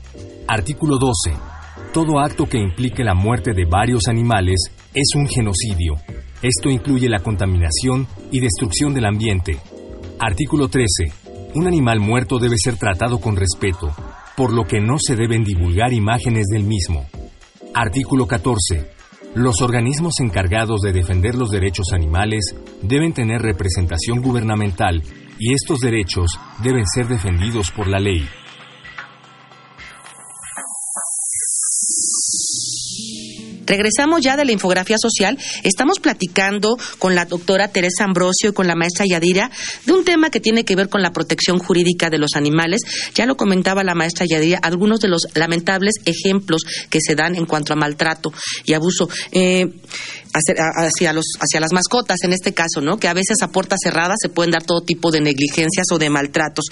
Artículo 0.48 1.00
12. 1.00 1.36
Todo 1.94 2.20
acto 2.20 2.46
que 2.46 2.60
implique 2.60 3.04
la 3.04 3.16
muerte 3.16 3.54
de 3.56 3.66
varios 3.66 4.08
animales 4.08 4.60
es 4.94 5.16
un 5.16 5.28
genocidio. 5.28 5.96
Esto 6.44 6.70
incluye 6.70 7.10
la 7.10 7.24
contaminación 7.24 8.06
y 8.32 8.40
destrucción 8.40 8.94
del 8.94 9.06
ambiente. 9.06 9.58
Artículo 10.20 10.68
13. 10.68 11.12
Un 11.56 11.66
animal 11.66 12.00
muerto 12.00 12.38
debe 12.38 12.56
ser 12.64 12.78
tratado 12.78 13.20
con 13.20 13.36
respeto, 13.36 13.92
por 14.42 14.54
lo 14.54 14.66
que 14.66 14.82
no 14.82 14.96
se 14.98 15.16
deben 15.16 15.44
divulgar 15.44 15.94
imágenes 15.94 16.48
del 16.48 16.64
mismo. 16.64 17.06
Artículo 17.76 18.26
14. 18.26 18.90
Los 19.36 19.62
organismos 19.62 20.14
encargados 20.20 20.82
de 20.82 20.92
defender 20.92 21.36
los 21.36 21.52
derechos 21.52 21.94
animales 21.94 22.56
deben 22.82 23.14
tener 23.14 23.44
representación 23.44 24.20
gubernamental 24.20 25.04
y 25.38 25.54
estos 25.54 25.78
derechos 25.80 26.40
deben 26.64 26.88
ser 26.88 27.08
defendidos 27.08 27.70
por 27.70 27.88
la 27.88 28.00
ley. 28.00 28.28
Regresamos 33.72 34.20
ya 34.22 34.36
de 34.36 34.44
la 34.44 34.52
infografía 34.52 34.98
social. 35.00 35.38
Estamos 35.64 36.00
platicando 36.02 36.78
con 37.00 37.16
la 37.16 37.24
doctora 37.24 37.70
Teresa 37.70 38.04
Ambrosio 38.04 38.50
y 38.50 38.54
con 38.54 38.68
la 38.68 38.76
maestra 38.76 39.06
Yadira 39.10 39.50
de 39.86 39.94
un 39.94 40.04
tema 40.04 40.30
que 40.30 40.42
tiene 40.42 40.66
que 40.66 40.76
ver 40.76 40.90
con 40.90 41.02
la 41.02 41.14
protección 41.14 41.58
jurídica 41.58 42.10
de 42.10 42.18
los 42.18 42.32
animales. 42.36 42.82
Ya 43.16 43.26
lo 43.26 43.38
comentaba 43.38 43.86
la 43.86 43.96
maestra 43.96 44.26
Yadira, 44.30 44.60
algunos 44.62 45.00
de 45.00 45.08
los 45.08 45.26
lamentables 45.36 45.96
ejemplos 46.04 46.64
que 46.90 47.00
se 47.00 47.16
dan 47.16 47.36
en 47.36 47.46
cuanto 47.46 47.72
a 47.72 47.78
maltrato 47.78 48.34
y 48.66 48.74
abuso. 48.74 49.08
Eh, 49.32 49.68
hacia, 50.34 51.14
los, 51.14 51.26
hacia 51.40 51.60
las 51.60 51.74
mascotas, 51.74 52.24
en 52.24 52.34
este 52.34 52.54
caso, 52.54 52.82
¿no? 52.82 52.98
Que 52.98 53.08
a 53.08 53.14
veces 53.14 53.38
a 53.42 53.50
puerta 53.50 53.76
cerrada 53.82 54.16
se 54.18 54.30
pueden 54.30 54.52
dar 54.52 54.64
todo 54.64 54.82
tipo 54.82 55.12
de 55.12 55.22
negligencias 55.22 55.88
o 55.92 55.98
de 55.98 56.10
maltratos. 56.10 56.66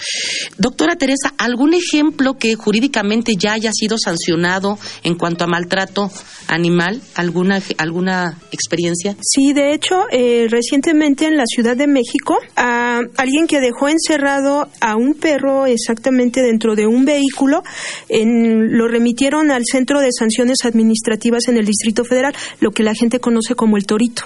Doctora 0.58 0.96
Teresa, 0.96 1.34
¿algún 1.38 1.74
ejemplo 1.74 2.34
que 2.38 2.54
jurídicamente 2.54 3.34
ya 3.36 3.52
haya 3.52 3.70
sido 3.72 3.96
sancionado 3.98 4.78
en 5.02 5.14
cuanto 5.14 5.44
a 5.44 5.46
maltrato 5.46 6.10
animal? 6.46 6.89
¿Alguna, 7.14 7.60
alguna 7.78 8.38
experiencia? 8.52 9.16
Sí, 9.20 9.52
de 9.52 9.74
hecho, 9.74 10.04
eh, 10.10 10.46
recientemente 10.48 11.26
en 11.26 11.36
la 11.36 11.44
Ciudad 11.46 11.76
de 11.76 11.86
México, 11.86 12.38
alguien 12.56 13.46
que 13.46 13.60
dejó 13.60 13.88
encerrado 13.88 14.68
a 14.80 14.96
un 14.96 15.14
perro 15.14 15.66
exactamente 15.66 16.42
dentro 16.42 16.74
de 16.74 16.86
un 16.86 17.04
vehículo, 17.04 17.62
en, 18.08 18.76
lo 18.76 18.88
remitieron 18.88 19.50
al 19.50 19.64
Centro 19.64 20.00
de 20.00 20.10
Sanciones 20.16 20.64
Administrativas 20.64 21.48
en 21.48 21.56
el 21.56 21.66
Distrito 21.66 22.04
Federal, 22.04 22.34
lo 22.60 22.70
que 22.70 22.82
la 22.82 22.94
gente 22.94 23.20
conoce 23.20 23.54
como 23.54 23.76
el 23.76 23.86
torito 23.86 24.24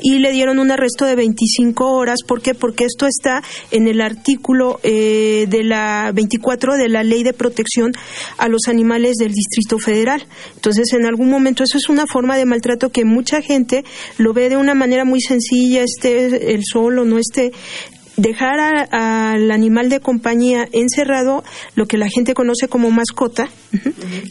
y 0.00 0.18
le 0.18 0.32
dieron 0.32 0.58
un 0.58 0.70
arresto 0.70 1.04
de 1.04 1.16
25 1.16 1.92
horas. 1.92 2.20
¿Por 2.26 2.42
qué? 2.42 2.54
Porque 2.54 2.84
esto 2.84 3.06
está 3.06 3.42
en 3.70 3.88
el 3.88 4.00
artículo 4.00 4.80
eh, 4.82 5.46
de 5.48 5.64
la 5.64 6.12
24 6.14 6.76
de 6.76 6.88
la 6.88 7.02
Ley 7.02 7.22
de 7.22 7.32
Protección 7.32 7.92
a 8.36 8.48
los 8.48 8.68
Animales 8.68 9.16
del 9.16 9.32
Distrito 9.32 9.78
Federal. 9.78 10.26
Entonces, 10.54 10.92
en 10.92 11.06
algún 11.06 11.30
momento, 11.30 11.64
eso 11.64 11.78
es 11.78 11.88
una 11.88 12.06
forma 12.06 12.36
de 12.36 12.44
maltrato 12.44 12.90
que 12.90 13.04
mucha 13.04 13.42
gente 13.42 13.84
lo 14.18 14.32
ve 14.32 14.48
de 14.48 14.56
una 14.56 14.74
manera 14.74 15.04
muy 15.04 15.20
sencilla, 15.20 15.82
esté 15.82 16.54
el 16.54 16.62
sol 16.64 16.98
o 16.98 17.04
no 17.04 17.18
esté 17.18 17.52
dejar 18.18 18.58
al 18.90 19.50
animal 19.50 19.88
de 19.88 20.00
compañía 20.00 20.68
encerrado, 20.72 21.44
lo 21.76 21.86
que 21.86 21.96
la 21.96 22.08
gente 22.08 22.34
conoce 22.34 22.68
como 22.68 22.90
mascota, 22.90 23.48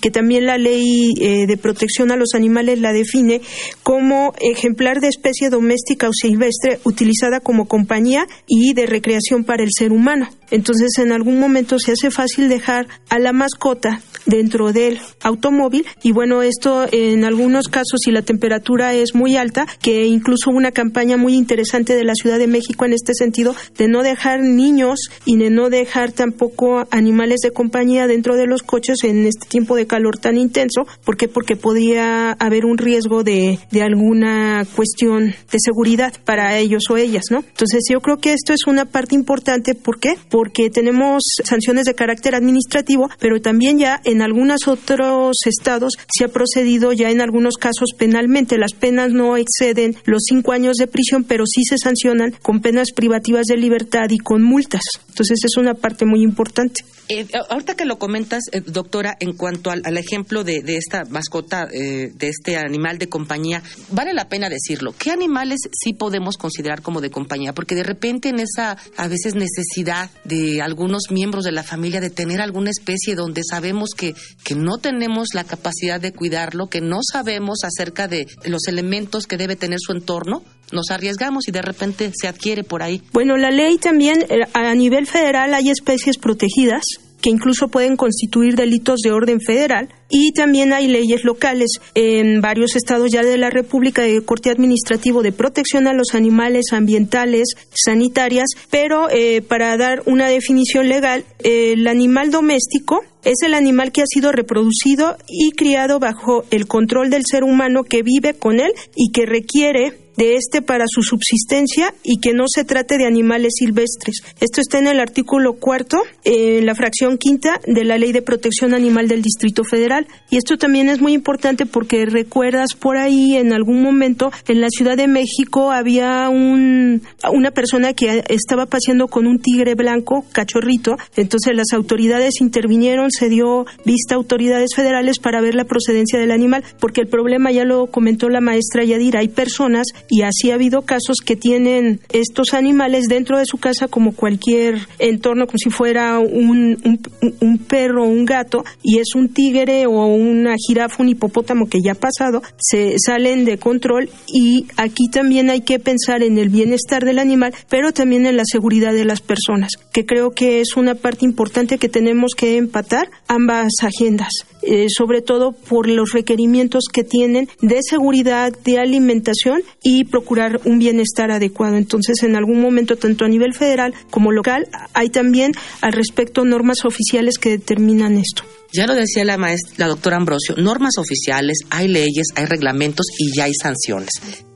que 0.01 0.12
también 0.12 0.46
la 0.46 0.58
ley 0.58 1.13
eh, 1.20 1.46
de 1.48 1.58
protección 1.58 2.12
a 2.12 2.15
los 2.15 2.34
animales 2.34 2.79
la 2.79 2.94
define 2.94 3.41
como 3.84 4.34
ejemplar 4.39 5.00
de 5.00 5.08
especie 5.08 5.50
doméstica 5.50 6.10
o 6.10 6.13
silvestre 6.13 6.79
utilizada 6.84 7.39
como 7.39 7.67
compañía 7.67 8.25
y 8.48 8.74
de 8.74 8.86
recreación 8.86 9.44
para 9.44 9.63
el 9.63 9.70
ser 9.72 9.91
humano. 9.91 10.29
Entonces, 10.50 10.98
en 10.98 11.12
algún 11.12 11.39
momento 11.39 11.77
se 11.79 11.91
hace 11.91 12.10
fácil 12.10 12.48
dejar 12.48 12.88
a 13.10 13.20
la 13.20 13.34
mascota 13.34 14.01
dentro 14.25 14.74
del 14.74 15.00
automóvil 15.22 15.86
y 16.03 16.12
bueno, 16.12 16.41
esto 16.41 16.86
en 16.91 17.24
algunos 17.24 17.67
casos 17.67 18.01
si 18.03 18.12
la 18.12 18.22
temperatura 18.22 18.94
es 18.94 19.15
muy 19.15 19.38
alta, 19.38 19.65
que 19.82 20.06
incluso 20.06 20.51
una 20.51 20.72
campaña 20.72 21.17
muy 21.17 21.34
interesante 21.34 21.96
de 21.96 22.03
la 22.03 22.13
Ciudad 22.13 22.38
de 22.38 22.48
México 22.48 22.86
en 22.86 22.94
este 22.94 23.13
sentido 23.13 23.56
de 23.77 23.88
no 23.88 24.03
dejar 24.03 24.41
niños 24.41 25.00
y 25.25 25.38
de 25.38 25.50
no 25.50 25.70
dejar 25.70 26.12
tampoco 26.12 26.88
animales 26.91 27.39
de 27.41 27.51
compañía 27.51 28.08
dentro 28.08 28.36
de 28.36 28.48
los 28.48 28.63
coches 28.63 29.03
en 29.03 29.26
este 29.27 29.48
tiempo 29.48 29.75
de 29.75 29.88
calor 29.88 30.17
tan 30.17 30.38
intenso. 30.38 30.86
¿Por 31.05 31.17
qué? 31.17 31.27
Porque 31.27 31.55
podría 31.55 32.31
haber 32.34 32.65
un 32.65 32.77
riesgo 32.77 33.24
de, 33.24 33.60
de 33.72 33.81
alguna 33.81 34.65
cuestión 34.75 35.27
de 35.27 35.57
seguridad 35.63 36.13
para 36.25 36.57
ellos 36.57 36.84
o 36.89 36.98
ellas, 36.98 37.25
¿no? 37.29 37.39
Entonces 37.39 37.84
yo 37.91 38.00
creo 38.00 38.17
que 38.17 38.34
esto 38.34 38.53
es 38.53 38.67
una 38.67 38.86
parte 38.86 39.15
importante. 39.15 39.75
¿Por 39.75 40.00
qué? 40.00 40.15
Porque 40.29 40.69
tenemos 40.69 41.24
sanciones 41.43 41.86
de 41.86 41.96
carácter 41.96 42.36
administrativo, 42.36 43.10
pero 43.19 43.41
también 43.41 43.77
ya 43.77 44.00
en 44.03 44.22
algunos 44.22 44.67
otros 44.67 45.38
estados 45.46 45.93
se 46.13 46.25
ha 46.25 46.27
procedido 46.27 46.93
ya 46.93 47.10
en 47.10 47.22
algunos 47.22 47.55
casos 47.57 47.91
penalmente. 47.98 48.57
Las 48.57 48.74
penas 48.74 49.12
no 49.12 49.38
exceden 49.38 49.96
los 50.05 50.24
cinco 50.27 50.51
años 50.51 50.77
de 50.77 50.88
prisión, 50.88 51.24
pero 51.24 51.46
sí 51.46 51.63
se 51.63 51.77
sancionan 51.77 52.34
con 52.41 52.62
penas 52.62 52.91
privativas 52.96 53.46
de 53.46 53.57
libertad 53.57 54.07
y 54.10 54.17
con 54.17 54.43
multas. 54.43 54.84
Entonces 55.10 55.39
es 55.43 55.57
una 55.57 55.74
parte 55.74 56.05
muy 56.05 56.22
importante. 56.22 56.84
Eh, 57.10 57.25
ahorita 57.50 57.75
que 57.75 57.86
lo 57.86 58.00
comentas, 58.00 58.43
eh, 58.51 58.62
doctora, 58.65 59.15
en 59.19 59.33
cuanto 59.33 59.71
al, 59.71 59.97
ejemplo 59.97 60.43
de, 60.43 60.62
esta 60.67 61.05
mascota, 61.05 61.67
eh, 61.71 62.12
de 62.13 62.27
este 62.27 62.57
animal 62.57 62.97
de 62.97 63.09
compañía, 63.09 63.63
vale 63.91 64.13
la 64.13 64.29
pena 64.29 64.50
decirlo. 64.50 64.93
¿Qué 64.97 65.12
animales 65.12 65.59
sí 65.71 65.93
podemos 65.93 66.38
considerar 66.38 66.81
como 66.81 67.01
de 67.01 67.09
compañía? 67.09 67.53
Porque 67.53 67.75
de 67.75 67.83
repente 67.83 68.29
en 68.29 68.39
esa, 68.39 68.77
a 68.97 69.07
veces, 69.07 69.36
necesidad 69.36 70.09
de 70.24 70.62
algunos 70.62 71.12
miembros 71.12 71.43
de 71.43 71.51
la 71.51 71.63
familia 71.63 72.01
de 72.01 72.09
tener 72.09 72.41
alguna 72.41 72.71
especie 72.71 73.15
donde 73.15 73.41
sabemos 73.50 73.91
que, 73.95 74.15
que 74.43 74.55
no 74.55 74.77
tenemos 74.77 75.29
la 75.33 75.43
capacidad 75.43 76.00
de 76.00 76.13
cuidarlo, 76.13 76.67
que 76.67 76.81
no 76.81 77.00
sabemos 77.01 77.59
acerca 77.63 78.07
de 78.07 78.27
los 78.45 78.67
elementos 78.67 79.25
que 79.25 79.38
debe 79.38 79.55
tener 79.55 79.79
su 79.79 79.91
entorno, 79.91 80.43
nos 80.71 80.91
arriesgamos 80.91 81.47
y 81.47 81.51
de 81.51 81.62
repente 81.62 82.12
se 82.13 82.27
adquiere 82.27 82.63
por 82.63 82.83
ahí. 82.83 83.01
Bueno, 83.13 83.38
la 83.38 83.51
ley 83.51 83.77
también 83.77 84.21
eh, 84.29 84.41
a 84.53 84.75
nivel 84.75 85.07
federal 85.07 85.53
hay 85.53 85.69
especies 85.69 86.17
protegidas 86.17 86.83
que 87.21 87.29
incluso 87.29 87.67
pueden 87.67 87.95
constituir 87.95 88.55
delitos 88.55 89.01
de 89.01 89.12
orden 89.12 89.39
federal. 89.39 89.89
Y 90.09 90.31
también 90.31 90.71
hay 90.71 90.88
leyes 90.88 91.25
locales 91.25 91.69
en 91.93 92.39
varios 92.39 92.75
estados 92.75 93.12
ya 93.12 93.24
de 93.24 93.38
la 93.38 93.50
República 93.50 94.03
de 94.03 94.21
Corte 94.21 94.50
Administrativo 94.50 95.21
de 95.21 95.33
protección 95.33 95.88
a 95.88 95.93
los 95.93 96.15
animales 96.15 96.68
ambientales, 96.72 97.50
sanitarias, 97.74 98.48
pero 98.70 99.09
eh, 99.09 99.42
para 99.42 99.75
dar 99.75 100.03
una 100.05 100.27
definición 100.29 100.87
legal, 100.87 101.25
el 101.44 101.87
animal 101.87 102.31
doméstico 102.31 103.01
es 103.25 103.42
el 103.46 103.53
animal 103.53 103.92
que 103.92 104.01
ha 104.01 104.07
sido 104.07 104.31
reproducido 104.31 105.18
y 105.27 105.51
criado 105.51 106.00
bajo 106.00 106.46
el 106.51 106.68
control 106.68 107.09
del 107.09 107.24
ser 107.29 107.44
humano 107.44 107.83
que 107.83 108.01
vive 108.01 108.33
con 108.33 108.61
él 108.61 108.72
y 108.96 109.11
que 109.11 109.25
requiere 109.25 110.06
de 110.18 110.36
este 110.36 110.62
para 110.62 110.86
su 110.88 111.03
subsistencia 111.03 111.94
y 112.03 112.20
que 112.20 112.34
no 112.34 112.46
se 112.48 112.66
trate 112.66 112.98
de 112.98 113.06
animales 113.06 113.53
silvestres. 113.58 114.24
Esto 114.40 114.62
está 114.62 114.80
en 114.80 114.88
el 114.88 115.00
artículo 115.00 115.53
cuarto, 115.53 116.01
en 116.24 116.66
la 116.66 116.75
fracción 116.75 117.18
quinta 117.18 117.62
de 117.66 117.86
la 117.86 117.98
Ley 117.98 118.12
de 118.12 118.22
Protección 118.22 118.74
Animal 118.74 119.08
del 119.08 119.22
Distrito 119.22 119.64
Federal. 119.64 120.08
Y 120.30 120.38
esto 120.38 120.58
también 120.58 120.90
es 120.90 121.00
muy 121.00 121.14
importante 121.14 121.66
porque 121.66 122.06
recuerdas 122.06 122.74
por 122.74 122.98
ahí 122.98 123.38
en 123.38 123.53
algún 123.53 123.82
momento 123.82 124.32
en 124.48 124.60
la 124.60 124.70
Ciudad 124.70 124.98
de 124.98 125.08
México 125.08 125.72
había 125.72 126.30
un, 126.30 127.01
una 127.32 127.51
persona 127.51 127.94
que 127.94 128.24
estaba 128.30 128.66
paseando 128.66 129.08
con 129.08 129.27
un 129.27 129.40
tigre 129.40 129.75
blanco, 129.75 130.25
cachorrito. 130.32 130.98
Entonces 131.16 131.56
las 131.56 131.74
autoridades 131.74 132.42
intervinieron, 132.42 133.12
se 133.12 133.30
dio 133.30 133.66
vista 133.86 134.16
a 134.16 134.18
autoridades 134.18 134.72
federales 134.75 135.20
para 135.20 135.42
ver 135.42 135.56
la 135.56 135.66
procedencia 135.66 136.20
del 136.20 136.32
animal, 136.32 136.64
porque 136.80 137.01
el 137.01 137.08
problema 137.08 137.51
ya 137.51 137.64
lo 137.64 137.88
comentó 137.88 138.30
la 138.30 138.42
maestra 138.42 138.84
Yadira, 138.84 139.20
hay 139.20 139.27
personas 139.27 139.88
y 140.09 140.22
así 140.22 140.51
ha 140.51 140.55
habido 140.55 140.81
casos 140.83 141.17
que 141.24 141.35
tienen 141.35 142.00
estos 142.11 142.53
animales 142.53 143.07
dentro 143.07 143.37
de 143.37 143.46
su 143.46 143.57
casa 143.57 143.87
como 143.87 144.13
cualquier 144.13 144.87
entorno, 145.00 145.48
como 145.48 145.57
si 145.57 145.70
fuera 145.70 146.20
un, 146.20 147.00
un, 147.41 147.57
perro 147.57 148.03
o 148.03 148.07
un 148.07 148.25
gato, 148.25 148.63
y 148.83 149.00
es 149.00 149.15
un 149.15 149.29
tigre 149.29 149.85
o 149.87 150.05
una 150.05 150.55
jirafa, 150.57 151.03
un 151.03 151.09
hipopótamo 151.09 151.67
que 151.67 151.79
ya 151.83 151.93
ha 151.93 151.96
pasado, 151.96 152.41
se 152.57 152.96
salen 153.03 153.46
de 153.46 153.57
control 153.57 154.09
y 154.27 154.65
aquí 154.77 155.09
también 155.09 155.50
hay 155.50 155.61
que 155.61 155.79
pensar 155.79 156.24
en 156.24 156.37
el 156.37 156.50
bienestar 156.50 157.03
del 157.03 157.20
animal, 157.20 157.53
pero 157.70 157.91
también 157.91 158.25
en 158.25 158.37
la 158.37 158.43
seguridad 158.46 158.93
de 158.93 159.05
las 159.05 159.22
personas, 159.22 159.72
que 159.91 160.05
creo 160.05 160.31
que 160.31 160.61
es 160.61 160.77
una 160.77 160.96
parte 160.96 161.25
importante 161.25 161.77
que 161.77 161.89
tenemos 161.89 162.33
que 162.35 162.57
empatar 162.57 163.09
ambas 163.27 163.72
agendas. 163.81 164.31
Eh, 164.63 164.87
sobre 164.89 165.22
todo 165.22 165.53
por 165.53 165.87
los 165.87 166.11
requerimientos 166.11 166.85
que 166.91 167.05
tienen 167.05 167.48
de 167.61 167.79
seguridad, 167.81 168.51
de 168.65 168.79
alimentación 168.79 169.61
y 169.81 169.97
procurar 170.03 170.60
un 170.66 170.79
bienestar 170.79 171.31
adecuado. 171.31 171.77
Entonces, 171.77 172.24
en 172.24 172.36
algún 172.36 172.62
momento, 172.62 172.96
tanto 172.96 173.25
a 173.25 173.27
nivel 173.27 173.53
federal 173.53 173.94
como 174.10 174.31
local, 174.31 174.68
hay 174.94 175.10
también 175.10 175.51
al 175.81 175.94
respecto 175.94 176.46
normas 176.46 176.86
oficiales 176.86 177.38
que 177.38 177.50
determinan 177.50 178.18
esto. 178.18 178.44
Ya 178.74 178.86
lo 178.86 178.96
decía 178.96 179.24
la 179.24 179.38
maestra, 179.38 179.74
la 179.77 179.88
doctora 179.88 180.18
Ambrosio, 180.18 180.55
normas 180.57 180.98
oficiales, 180.98 181.60
hay 181.70 181.88
leyes, 181.88 182.27
hay 182.36 182.46
reglamentos 182.46 183.05
y 183.18 183.36
ya 183.36 183.46
hay 183.46 183.53
sanciones. 183.53 184.10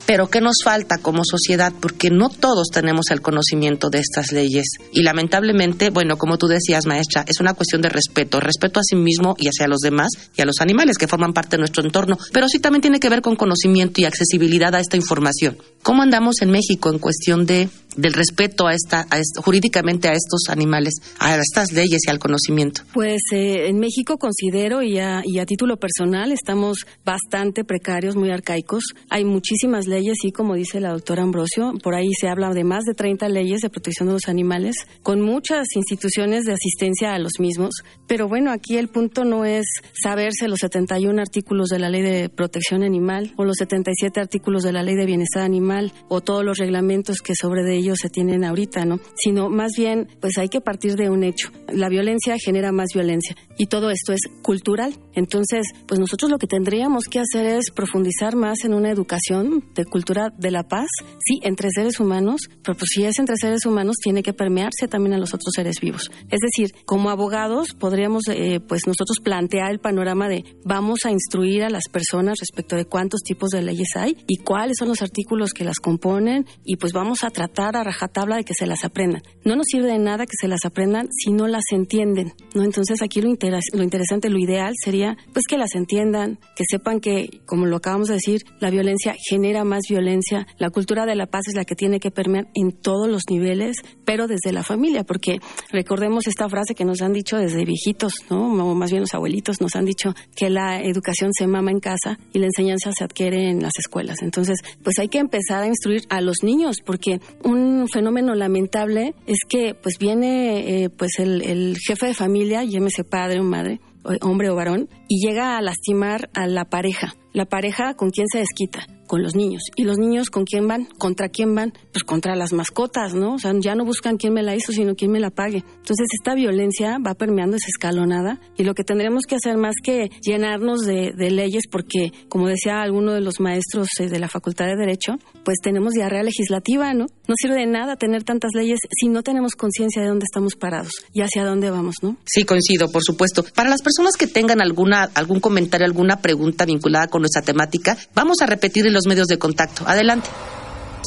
Pero 0.06 0.28
¿qué 0.28 0.40
nos 0.40 0.56
falta 0.64 0.98
como 0.98 1.22
sociedad? 1.24 1.72
Porque 1.80 2.10
no 2.10 2.28
todos 2.28 2.68
tenemos 2.72 3.06
el 3.10 3.22
conocimiento 3.22 3.88
de 3.88 4.00
estas 4.00 4.32
leyes. 4.32 4.66
Y 4.92 5.02
lamentablemente, 5.02 5.90
bueno, 5.90 6.16
como 6.16 6.38
tú 6.38 6.48
decías, 6.48 6.86
maestra, 6.86 7.24
es 7.26 7.40
una 7.40 7.54
cuestión 7.54 7.82
de 7.82 7.88
respeto, 7.88 8.40
respeto 8.40 8.80
a 8.80 8.82
sí 8.82 8.96
mismo 8.96 9.36
y 9.38 9.48
hacia 9.48 9.68
los 9.68 9.78
demás 9.78 10.10
y 10.36 10.42
a 10.42 10.44
los 10.44 10.60
animales 10.60 10.98
que 10.98 11.06
forman 11.06 11.32
parte 11.32 11.56
de 11.56 11.60
nuestro 11.60 11.84
entorno. 11.84 12.18
Pero 12.32 12.48
sí 12.48 12.58
también 12.58 12.82
tiene 12.82 13.00
que 13.00 13.08
ver 13.08 13.22
con 13.22 13.36
conocimiento 13.36 14.00
y 14.00 14.04
accesibilidad 14.04 14.74
a 14.74 14.80
esta 14.80 14.96
información. 14.96 15.56
¿Cómo 15.82 16.02
andamos 16.02 16.42
en 16.42 16.50
México 16.50 16.90
en 16.90 16.98
cuestión 16.98 17.46
de 17.46 17.68
del 17.96 18.12
respeto 18.12 18.66
a 18.66 18.74
esta, 18.74 19.06
jurídicamente 19.36 20.08
a 20.08 20.12
estos 20.12 20.48
animales, 20.48 20.94
a 21.18 21.36
estas 21.36 21.72
leyes 21.72 22.00
y 22.06 22.10
al 22.10 22.18
conocimiento? 22.18 22.82
Pues 22.92 23.22
eh, 23.32 23.68
en 23.68 23.78
México 23.78 24.18
considero 24.18 24.82
y 24.82 24.98
a, 24.98 25.22
y 25.24 25.38
a 25.38 25.46
título 25.46 25.76
personal 25.76 26.32
estamos 26.32 26.78
bastante 27.04 27.64
precarios, 27.64 28.16
muy 28.16 28.30
arcaicos. 28.30 28.84
Hay 29.10 29.24
muchísimas 29.24 29.86
leyes 29.86 30.18
y 30.24 30.32
como 30.32 30.54
dice 30.54 30.80
la 30.80 30.90
doctora 30.90 31.22
Ambrosio, 31.22 31.72
por 31.82 31.94
ahí 31.94 32.10
se 32.18 32.28
habla 32.28 32.50
de 32.50 32.64
más 32.64 32.84
de 32.84 32.94
30 32.94 33.28
leyes 33.28 33.60
de 33.60 33.70
protección 33.70 34.08
de 34.08 34.14
los 34.14 34.28
animales, 34.28 34.76
con 35.02 35.20
muchas 35.20 35.66
instituciones 35.74 36.44
de 36.44 36.52
asistencia 36.52 37.14
a 37.14 37.18
los 37.18 37.32
mismos. 37.38 37.82
Pero 38.06 38.28
bueno, 38.28 38.50
aquí 38.50 38.76
el 38.76 38.88
punto 38.88 39.24
no 39.24 39.44
es 39.44 39.66
saberse 40.00 40.48
los 40.48 40.60
71 40.60 41.20
artículos 41.20 41.68
de 41.68 41.78
la 41.78 41.88
ley 41.88 42.02
de 42.02 42.28
protección 42.28 42.82
animal 42.82 43.32
o 43.36 43.44
los 43.44 43.56
77 43.56 44.20
artículos 44.20 44.62
de 44.62 44.72
la 44.72 44.82
ley 44.82 44.96
de 44.96 45.06
bienestar 45.06 45.42
animal 45.42 45.92
o 46.08 46.20
todos 46.20 46.44
los 46.44 46.58
reglamentos 46.58 47.18
que 47.20 47.34
sobre 47.34 47.62
de 47.62 47.81
ellos 47.82 47.98
se 48.00 48.08
tienen 48.08 48.44
ahorita, 48.44 48.84
¿no? 48.84 48.98
Sino 49.14 49.48
más 49.48 49.72
bien, 49.76 50.08
pues 50.20 50.38
hay 50.38 50.48
que 50.48 50.60
partir 50.60 50.94
de 50.96 51.10
un 51.10 51.24
hecho. 51.24 51.50
La 51.72 51.88
violencia 51.88 52.36
genera 52.38 52.72
más 52.72 52.88
violencia 52.94 53.36
y 53.58 53.66
todo 53.66 53.90
esto 53.90 54.12
es 54.12 54.20
cultural. 54.42 54.94
Entonces, 55.14 55.66
pues 55.86 56.00
nosotros 56.00 56.30
lo 56.30 56.38
que 56.38 56.46
tendríamos 56.46 57.04
que 57.04 57.20
hacer 57.20 57.46
es 57.46 57.70
profundizar 57.70 58.36
más 58.36 58.64
en 58.64 58.74
una 58.74 58.90
educación 58.90 59.64
de 59.74 59.84
cultura 59.84 60.30
de 60.36 60.50
la 60.50 60.64
paz, 60.64 60.88
sí, 61.24 61.40
entre 61.42 61.68
seres 61.70 62.00
humanos, 62.00 62.42
pero 62.62 62.76
pues 62.76 62.90
si 62.94 63.04
es 63.04 63.18
entre 63.18 63.36
seres 63.36 63.66
humanos 63.66 63.96
tiene 64.02 64.22
que 64.22 64.32
permearse 64.32 64.88
también 64.88 65.14
a 65.14 65.18
los 65.18 65.34
otros 65.34 65.52
seres 65.54 65.80
vivos. 65.80 66.10
Es 66.30 66.40
decir, 66.40 66.74
como 66.84 67.10
abogados 67.10 67.74
podríamos, 67.74 68.22
eh, 68.28 68.60
pues 68.66 68.82
nosotros 68.86 69.18
plantear 69.22 69.70
el 69.70 69.80
panorama 69.80 70.28
de 70.28 70.44
vamos 70.64 71.00
a 71.04 71.10
instruir 71.10 71.64
a 71.64 71.70
las 71.70 71.88
personas 71.88 72.38
respecto 72.40 72.76
de 72.76 72.86
cuántos 72.86 73.22
tipos 73.22 73.50
de 73.50 73.62
leyes 73.62 73.96
hay 73.96 74.16
y 74.26 74.38
cuáles 74.38 74.76
son 74.78 74.88
los 74.88 75.02
artículos 75.02 75.52
que 75.52 75.64
las 75.64 75.78
componen 75.78 76.46
y 76.64 76.76
pues 76.76 76.92
vamos 76.92 77.24
a 77.24 77.30
tratar 77.30 77.71
a 77.76 77.84
rajatabla 77.84 78.36
de 78.36 78.44
que 78.44 78.54
se 78.54 78.66
las 78.66 78.84
aprendan. 78.84 79.22
No 79.44 79.56
nos 79.56 79.66
sirve 79.70 79.88
de 79.88 79.98
nada 79.98 80.26
que 80.26 80.36
se 80.40 80.48
las 80.48 80.64
aprendan 80.64 81.08
si 81.12 81.32
no 81.32 81.46
las 81.48 81.64
entienden, 81.72 82.32
¿no? 82.54 82.62
Entonces 82.62 83.02
aquí 83.02 83.20
lo, 83.20 83.30
lo 83.72 83.82
interesante, 83.82 84.28
lo 84.28 84.38
ideal 84.38 84.74
sería 84.82 85.16
pues 85.32 85.46
que 85.46 85.58
las 85.58 85.74
entiendan, 85.74 86.38
que 86.56 86.64
sepan 86.68 87.00
que, 87.00 87.40
como 87.46 87.66
lo 87.66 87.76
acabamos 87.76 88.08
de 88.08 88.14
decir, 88.14 88.42
la 88.60 88.70
violencia 88.70 89.14
genera 89.28 89.64
más 89.64 89.82
violencia, 89.88 90.46
la 90.58 90.70
cultura 90.70 91.06
de 91.06 91.14
la 91.14 91.26
paz 91.26 91.48
es 91.48 91.54
la 91.54 91.64
que 91.64 91.74
tiene 91.74 92.00
que 92.00 92.10
permear 92.10 92.48
en 92.54 92.72
todos 92.72 93.08
los 93.08 93.22
niveles, 93.30 93.76
pero 94.04 94.26
desde 94.26 94.52
la 94.52 94.62
familia, 94.62 95.04
porque 95.04 95.38
recordemos 95.70 96.26
esta 96.26 96.48
frase 96.48 96.74
que 96.74 96.84
nos 96.84 97.02
han 97.02 97.12
dicho 97.12 97.36
desde 97.36 97.64
viejitos, 97.64 98.14
¿no? 98.30 98.46
O 98.46 98.74
más 98.74 98.90
bien 98.90 99.02
los 99.02 99.14
abuelitos 99.14 99.60
nos 99.60 99.76
han 99.76 99.84
dicho 99.84 100.14
que 100.36 100.50
la 100.50 100.82
educación 100.82 101.32
se 101.32 101.46
mama 101.46 101.70
en 101.70 101.80
casa 101.80 102.18
y 102.32 102.38
la 102.38 102.46
enseñanza 102.46 102.92
se 102.92 103.04
adquiere 103.04 103.50
en 103.50 103.62
las 103.62 103.72
escuelas. 103.78 104.22
Entonces, 104.22 104.58
pues 104.82 104.98
hay 104.98 105.08
que 105.08 105.18
empezar 105.18 105.62
a 105.62 105.66
instruir 105.66 106.02
a 106.08 106.20
los 106.20 106.42
niños, 106.42 106.76
porque 106.84 107.20
un 107.44 107.61
fenómeno 107.88 108.34
lamentable 108.34 109.14
es 109.26 109.38
que 109.48 109.74
pues 109.74 109.98
viene 109.98 110.84
eh, 110.84 110.90
pues 110.90 111.18
el, 111.18 111.42
el 111.42 111.76
jefe 111.78 112.06
de 112.06 112.14
familia, 112.14 112.64
llámese 112.64 113.04
padre 113.04 113.40
o 113.40 113.44
madre, 113.44 113.80
hombre 114.20 114.50
o 114.50 114.54
varón, 114.54 114.88
y 115.08 115.26
llega 115.26 115.56
a 115.56 115.62
lastimar 115.62 116.30
a 116.34 116.46
la 116.46 116.64
pareja. 116.64 117.14
La 117.32 117.46
pareja 117.46 117.94
con 117.94 118.10
quién 118.10 118.26
se 118.28 118.38
desquita, 118.38 118.86
con 119.12 119.22
los 119.22 119.34
niños. 119.36 119.64
¿Y 119.76 119.84
los 119.84 119.98
niños 119.98 120.30
con 120.30 120.44
quién 120.46 120.66
van? 120.66 120.86
¿Contra 120.86 121.28
quién 121.28 121.54
van? 121.54 121.74
Pues 121.92 122.02
contra 122.02 122.34
las 122.34 122.54
mascotas, 122.54 123.12
¿no? 123.12 123.34
O 123.34 123.38
sea, 123.38 123.52
ya 123.60 123.74
no 123.74 123.84
buscan 123.84 124.16
quién 124.16 124.32
me 124.32 124.42
la 124.42 124.56
hizo, 124.56 124.72
sino 124.72 124.94
quién 124.94 125.10
me 125.10 125.20
la 125.20 125.28
pague. 125.28 125.58
Entonces, 125.58 126.06
esta 126.18 126.34
violencia 126.34 126.96
va 126.96 127.12
permeando 127.12 127.58
esa 127.58 127.66
escalonada 127.68 128.40
y 128.56 128.64
lo 128.64 128.72
que 128.72 128.84
tendremos 128.84 129.24
que 129.28 129.34
hacer 129.34 129.58
más 129.58 129.74
que 129.84 130.10
llenarnos 130.22 130.80
de, 130.86 131.12
leyes, 131.30 131.64
porque, 131.70 132.10
como 132.30 132.48
decía 132.48 132.80
alguno 132.80 133.12
de 133.12 133.20
los 133.20 133.38
maestros 133.38 133.88
eh, 134.00 134.08
de 134.08 134.18
la 134.18 134.28
Facultad 134.28 134.64
de 134.64 134.76
Derecho, 134.76 135.18
pues 135.44 135.58
tenemos 135.62 135.92
diarrea 135.92 136.22
legislativa, 136.22 136.94
¿no? 136.94 137.04
No 137.28 137.34
sirve 137.36 137.56
de 137.56 137.66
nada 137.66 137.96
tener 137.96 138.22
tantas 138.22 138.52
leyes 138.54 138.78
si 138.98 139.08
no 139.08 139.22
tenemos 139.22 139.56
conciencia 139.56 140.00
de 140.00 140.08
dónde 140.08 140.24
estamos 140.24 140.56
parados 140.56 141.04
y 141.12 141.20
hacia 141.20 141.44
dónde 141.44 141.70
vamos, 141.70 141.96
¿no? 142.00 142.16
Sí, 142.24 142.44
coincido, 142.44 142.90
por 142.90 143.02
supuesto. 143.04 143.44
Para 143.54 143.68
las 143.68 143.82
personas 143.82 144.16
que 144.16 144.26
tengan 144.26 144.62
alguna, 144.62 145.10
algún 145.14 145.40
comentario, 145.40 145.86
alguna 145.86 146.22
pregunta 146.22 146.64
vinculada 146.64 147.08
con 147.08 147.20
nuestra 147.20 147.42
temática, 147.42 147.98
vamos 148.14 148.38
a 148.40 148.46
repetir 148.46 148.86
los 148.92 149.01
medios 149.06 149.26
de 149.26 149.38
contacto. 149.38 149.84
Adelante. 149.86 150.28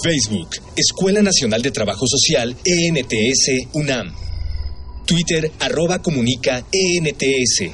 Facebook, 0.02 0.50
Escuela 0.76 1.22
Nacional 1.22 1.62
de 1.62 1.72
Trabajo 1.72 2.06
Social, 2.08 2.56
ENTS, 2.64 3.70
UNAM. 3.74 4.14
Twitter, 5.06 5.52
arroba 5.60 6.02
comunica, 6.02 6.66
ENTS. 6.72 7.72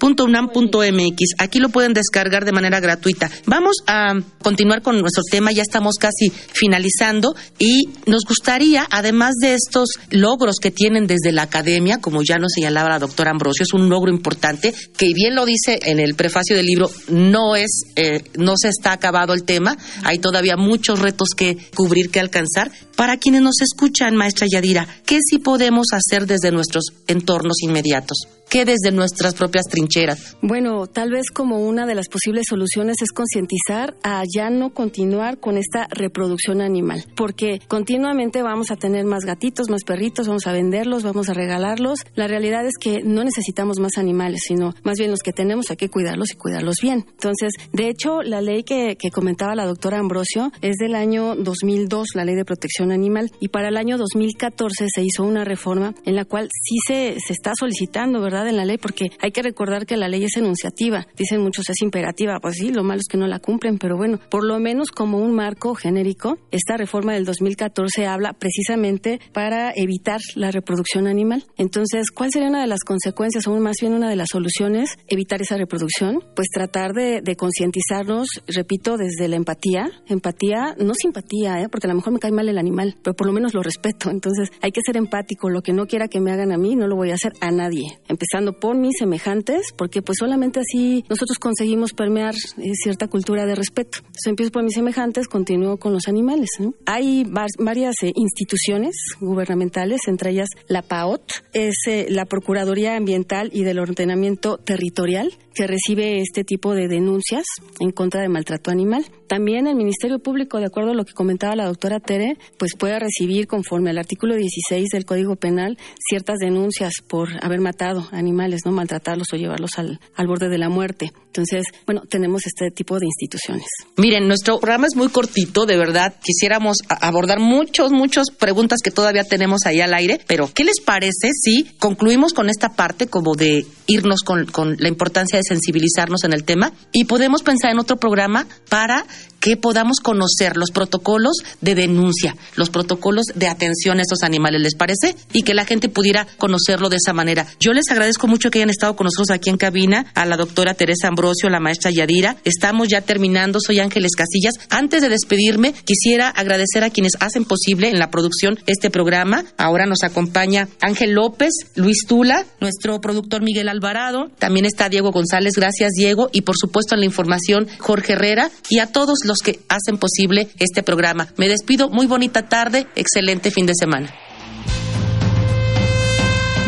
www.jurídica.unam.mx. 0.02 1.34
Aquí 1.38 1.58
lo 1.58 1.68
pueden 1.68 1.92
descargar 1.92 2.44
de 2.44 2.52
manera 2.52 2.80
gratuita. 2.80 3.30
Vamos 3.46 3.76
a 3.86 4.14
continuar 4.42 4.82
con 4.82 4.98
nuestro 4.98 5.22
tema, 5.30 5.52
ya 5.52 5.62
estamos 5.62 5.96
casi 5.96 6.30
finalizando 6.30 7.34
y 7.58 7.88
nos 8.06 8.24
gustaría, 8.26 8.86
además 8.90 9.34
de 9.40 9.54
estos 9.54 9.90
logros 10.10 10.56
que 10.60 10.70
tienen 10.70 11.06
desde 11.06 11.32
la 11.32 11.42
academia, 11.42 11.98
como 11.98 12.22
ya 12.22 12.38
nos 12.38 12.52
señalaba 12.54 12.90
la 12.90 12.98
doctora 12.98 13.30
Ambrosio, 13.30 13.62
es 13.62 13.72
un 13.72 13.88
logro 13.88 14.10
importante 14.10 14.74
que 14.96 15.12
bien 15.14 15.34
lo 15.34 15.46
dice 15.46 15.78
en 15.82 16.00
el 16.00 16.14
prefacio 16.14 16.56
del 16.56 16.66
libro, 16.66 16.90
no 17.08 17.56
es, 17.56 17.84
eh, 17.96 18.24
no 18.36 18.54
se 18.56 18.68
está 18.68 18.92
acabado 18.92 19.32
el 19.34 19.44
tema, 19.44 19.76
hay 20.02 20.18
todavía 20.18 20.56
muchos 20.56 20.98
retos 20.98 21.28
que 21.36 21.56
cubrir, 21.74 22.10
que 22.10 22.20
alcanzar. 22.20 22.70
Para 22.96 23.16
quienes 23.16 23.42
nos 23.42 23.60
escuchan, 23.60 24.16
maestra 24.16 24.46
Yadira, 24.50 24.86
¿qué 25.06 25.18
sí 25.28 25.38
podemos 25.38 25.86
hacer 25.92 26.26
desde 26.26 26.50
nuestros 26.50 26.84
entornos 27.06 27.62
inmediatos? 27.62 28.28
¿Qué 28.52 28.66
desde 28.66 28.92
nuestras 28.94 29.32
propias 29.32 29.64
trincheras? 29.64 30.36
Bueno, 30.42 30.86
tal 30.86 31.10
vez 31.10 31.30
como 31.32 31.60
una 31.60 31.86
de 31.86 31.94
las 31.94 32.10
posibles 32.10 32.44
soluciones 32.50 32.96
es 33.00 33.10
concientizar 33.10 33.96
a 34.02 34.24
ya 34.30 34.50
no 34.50 34.74
continuar 34.74 35.40
con 35.40 35.56
esta 35.56 35.86
reproducción 35.88 36.60
animal, 36.60 37.02
porque 37.16 37.60
continuamente 37.66 38.42
vamos 38.42 38.70
a 38.70 38.76
tener 38.76 39.06
más 39.06 39.24
gatitos, 39.24 39.70
más 39.70 39.84
perritos, 39.84 40.28
vamos 40.28 40.46
a 40.46 40.52
venderlos, 40.52 41.02
vamos 41.02 41.30
a 41.30 41.32
regalarlos. 41.32 42.00
La 42.14 42.28
realidad 42.28 42.66
es 42.66 42.74
que 42.78 43.02
no 43.02 43.24
necesitamos 43.24 43.78
más 43.80 43.96
animales, 43.96 44.42
sino 44.46 44.74
más 44.84 44.98
bien 44.98 45.10
los 45.10 45.20
que 45.20 45.32
tenemos 45.32 45.70
hay 45.70 45.78
que 45.78 45.88
cuidarlos 45.88 46.32
y 46.32 46.36
cuidarlos 46.36 46.76
bien. 46.82 47.06
Entonces, 47.08 47.54
de 47.72 47.88
hecho, 47.88 48.20
la 48.20 48.42
ley 48.42 48.64
que, 48.64 48.98
que 49.00 49.10
comentaba 49.10 49.54
la 49.54 49.64
doctora 49.64 49.98
Ambrosio 49.98 50.52
es 50.60 50.76
del 50.76 50.94
año 50.94 51.36
2002, 51.36 52.08
la 52.16 52.26
ley 52.26 52.34
de 52.34 52.44
protección 52.44 52.92
animal, 52.92 53.30
y 53.40 53.48
para 53.48 53.68
el 53.68 53.78
año 53.78 53.96
2014 53.96 54.88
se 54.94 55.02
hizo 55.02 55.24
una 55.24 55.42
reforma 55.42 55.94
en 56.04 56.16
la 56.16 56.26
cual 56.26 56.50
sí 56.52 56.76
se, 56.86 57.16
se 57.18 57.32
está 57.32 57.52
solicitando, 57.58 58.20
¿verdad?, 58.20 58.41
en 58.46 58.56
la 58.56 58.64
ley, 58.64 58.78
porque 58.78 59.10
hay 59.20 59.32
que 59.32 59.42
recordar 59.42 59.86
que 59.86 59.96
la 59.96 60.08
ley 60.08 60.24
es 60.24 60.36
enunciativa. 60.36 61.06
Dicen 61.16 61.40
muchos 61.40 61.68
es 61.68 61.82
imperativa, 61.82 62.38
pues 62.40 62.56
sí, 62.56 62.72
lo 62.72 62.82
malo 62.82 63.00
es 63.00 63.08
que 63.08 63.18
no 63.18 63.26
la 63.26 63.38
cumplen, 63.38 63.78
pero 63.78 63.96
bueno, 63.96 64.18
por 64.30 64.44
lo 64.44 64.58
menos 64.58 64.90
como 64.90 65.18
un 65.18 65.34
marco 65.34 65.74
genérico, 65.74 66.38
esta 66.50 66.76
reforma 66.76 67.14
del 67.14 67.24
2014 67.24 68.06
habla 68.06 68.32
precisamente 68.34 69.20
para 69.32 69.72
evitar 69.74 70.20
la 70.34 70.50
reproducción 70.50 71.06
animal. 71.06 71.44
Entonces, 71.56 72.10
¿cuál 72.10 72.30
sería 72.32 72.48
una 72.48 72.60
de 72.60 72.66
las 72.66 72.80
consecuencias, 72.84 73.46
o 73.46 73.52
más 73.58 73.76
bien 73.80 73.94
una 73.94 74.08
de 74.08 74.16
las 74.16 74.28
soluciones? 74.30 74.96
Evitar 75.08 75.40
esa 75.40 75.56
reproducción, 75.56 76.20
pues 76.34 76.48
tratar 76.48 76.92
de, 76.92 77.22
concientizarnos, 77.36 78.28
repito, 78.46 78.96
desde 78.96 79.28
la 79.28 79.36
empatía. 79.36 79.90
Empatía, 80.06 80.74
no 80.78 80.92
simpatía, 80.94 81.60
¿eh? 81.60 81.68
porque 81.70 81.86
a 81.86 81.90
lo 81.90 81.96
mejor 81.96 82.12
me 82.12 82.18
cae 82.18 82.30
mal 82.30 82.48
el 82.48 82.58
animal, 82.58 82.96
pero 83.02 83.14
por 83.14 83.26
lo 83.26 83.32
menos 83.32 83.54
lo 83.54 83.62
respeto. 83.62 84.10
Entonces, 84.10 84.50
hay 84.60 84.70
que 84.70 84.80
ser 84.84 84.96
empático. 84.96 85.48
Lo 85.48 85.62
que 85.62 85.72
no 85.72 85.86
quiera 85.86 86.08
que 86.08 86.20
me 86.20 86.32
hagan 86.32 86.52
a 86.52 86.58
mí, 86.58 86.76
no 86.76 86.86
lo 86.86 86.96
voy 86.96 87.10
a 87.10 87.14
hacer 87.14 87.32
a 87.40 87.50
nadie. 87.50 87.98
Empezando 88.32 88.58
por 88.58 88.78
mis 88.78 88.94
semejantes, 88.98 89.74
porque 89.76 90.00
pues 90.00 90.16
solamente 90.18 90.60
así 90.60 91.04
nosotros 91.10 91.38
conseguimos 91.38 91.92
permear 91.92 92.34
eh, 92.34 92.72
cierta 92.82 93.06
cultura 93.06 93.44
de 93.44 93.54
respeto. 93.54 93.98
Entonces, 93.98 94.26
empiezo 94.26 94.50
por 94.50 94.62
mis 94.62 94.72
semejantes, 94.72 95.28
continúo 95.28 95.76
con 95.76 95.92
los 95.92 96.08
animales. 96.08 96.48
Hay 96.86 97.26
varias 97.58 97.94
eh, 98.02 98.10
instituciones 98.14 98.94
gubernamentales, 99.20 100.08
entre 100.08 100.30
ellas 100.30 100.48
la 100.66 100.80
PAOT, 100.80 101.30
es 101.52 101.74
eh, 101.86 102.06
la 102.08 102.24
Procuraduría 102.24 102.96
Ambiental 102.96 103.50
y 103.52 103.64
del 103.64 103.78
Ordenamiento 103.78 104.56
Territorial, 104.56 105.36
que 105.54 105.66
recibe 105.66 106.22
este 106.22 106.42
tipo 106.42 106.74
de 106.74 106.88
denuncias 106.88 107.44
en 107.80 107.90
contra 107.90 108.22
de 108.22 108.30
maltrato 108.30 108.70
animal. 108.70 109.04
También 109.26 109.66
el 109.66 109.76
Ministerio 109.76 110.18
Público, 110.18 110.58
de 110.58 110.66
acuerdo 110.66 110.92
a 110.92 110.94
lo 110.94 111.04
que 111.04 111.12
comentaba 111.12 111.56
la 111.56 111.66
doctora 111.66 112.00
Tere, 112.00 112.38
pues 112.58 112.76
puede 112.78 112.98
recibir 112.98 113.46
conforme 113.46 113.90
al 113.90 113.98
artículo 113.98 114.36
16 114.36 114.88
del 114.90 115.04
Código 115.04 115.36
Penal 115.36 115.76
ciertas 116.08 116.38
denuncias 116.38 116.94
por 117.06 117.28
haber 117.42 117.60
matado 117.60 118.08
animales, 118.12 118.62
no 118.64 118.72
maltratarlos 118.72 119.32
o 119.32 119.36
llevarlos 119.36 119.78
al, 119.78 120.00
al 120.14 120.26
borde 120.26 120.48
de 120.48 120.58
la 120.58 120.68
muerte. 120.68 121.12
Entonces, 121.32 121.64
bueno, 121.86 122.02
tenemos 122.10 122.42
este 122.46 122.70
tipo 122.70 122.98
de 122.98 123.06
instituciones. 123.06 123.64
Miren, 123.96 124.28
nuestro 124.28 124.60
programa 124.60 124.86
es 124.86 124.96
muy 124.96 125.08
cortito, 125.08 125.64
de 125.64 125.78
verdad. 125.78 126.14
Quisiéramos 126.22 126.76
abordar 126.88 127.40
muchos, 127.40 127.90
muchas 127.90 128.26
preguntas 128.38 128.80
que 128.84 128.90
todavía 128.90 129.24
tenemos 129.24 129.60
ahí 129.64 129.80
al 129.80 129.94
aire, 129.94 130.20
pero 130.26 130.50
¿qué 130.52 130.64
les 130.64 130.80
parece 130.80 131.30
si 131.32 131.64
concluimos 131.78 132.34
con 132.34 132.50
esta 132.50 132.68
parte 132.68 133.06
como 133.06 133.34
de 133.34 133.64
irnos 133.86 134.20
con, 134.20 134.44
con 134.44 134.76
la 134.78 134.88
importancia 134.88 135.38
de 135.38 135.42
sensibilizarnos 135.42 136.24
en 136.24 136.34
el 136.34 136.44
tema 136.44 136.72
y 136.92 137.04
podemos 137.04 137.42
pensar 137.42 137.70
en 137.70 137.78
otro 137.78 137.96
programa 137.96 138.46
para 138.68 139.06
que 139.42 139.56
podamos 139.56 139.98
conocer 139.98 140.56
los 140.56 140.70
protocolos 140.70 141.38
de 141.60 141.74
denuncia, 141.74 142.36
los 142.54 142.70
protocolos 142.70 143.26
de 143.34 143.48
atención 143.48 143.98
a 143.98 144.02
estos 144.02 144.22
animales, 144.22 144.62
¿les 144.62 144.76
parece? 144.76 145.16
Y 145.32 145.42
que 145.42 145.52
la 145.52 145.64
gente 145.64 145.88
pudiera 145.88 146.28
conocerlo 146.38 146.88
de 146.88 146.96
esa 146.96 147.12
manera. 147.12 147.48
Yo 147.58 147.72
les 147.72 147.90
agradezco 147.90 148.28
mucho 148.28 148.50
que 148.50 148.60
hayan 148.60 148.70
estado 148.70 148.94
con 148.94 149.06
nosotros 149.06 149.30
aquí 149.30 149.50
en 149.50 149.56
cabina, 149.56 150.06
a 150.14 150.26
la 150.26 150.36
doctora 150.36 150.74
Teresa 150.74 151.08
Ambrosio, 151.08 151.21
la 151.50 151.60
maestra 151.60 151.90
Yadira. 151.90 152.36
Estamos 152.44 152.88
ya 152.88 153.00
terminando, 153.00 153.58
soy 153.64 153.78
Ángeles 153.78 154.12
Casillas. 154.16 154.54
Antes 154.70 155.02
de 155.02 155.08
despedirme, 155.08 155.72
quisiera 155.72 156.28
agradecer 156.28 156.82
a 156.82 156.90
quienes 156.90 157.12
hacen 157.20 157.44
posible 157.44 157.88
en 157.88 157.98
la 157.98 158.10
producción 158.10 158.58
este 158.66 158.90
programa. 158.90 159.44
Ahora 159.56 159.86
nos 159.86 160.02
acompaña 160.02 160.68
Ángel 160.80 161.12
López, 161.12 161.50
Luis 161.76 162.06
Tula, 162.08 162.44
nuestro 162.60 163.00
productor 163.00 163.42
Miguel 163.42 163.68
Alvarado, 163.68 164.30
también 164.38 164.66
está 164.66 164.88
Diego 164.88 165.12
González, 165.12 165.52
gracias 165.56 165.92
Diego, 165.92 166.28
y 166.32 166.42
por 166.42 166.56
supuesto 166.58 166.94
en 166.94 167.00
la 167.00 167.06
información 167.06 167.68
Jorge 167.78 168.14
Herrera 168.14 168.50
y 168.68 168.78
a 168.80 168.88
todos 168.88 169.20
los 169.24 169.38
que 169.38 169.60
hacen 169.68 169.98
posible 169.98 170.48
este 170.58 170.82
programa. 170.82 171.28
Me 171.36 171.48
despido, 171.48 171.88
muy 171.88 172.06
bonita 172.06 172.48
tarde, 172.48 172.86
excelente 172.96 173.50
fin 173.50 173.66
de 173.66 173.74
semana. 173.78 174.12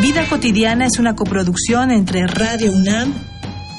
Vida 0.01 0.29
cotidiana 0.29 0.87
es 0.87 0.99
una 0.99 1.17
coproducción 1.17 1.91
entre 1.91 2.27
Radio 2.27 2.73
UNAM 2.73 3.34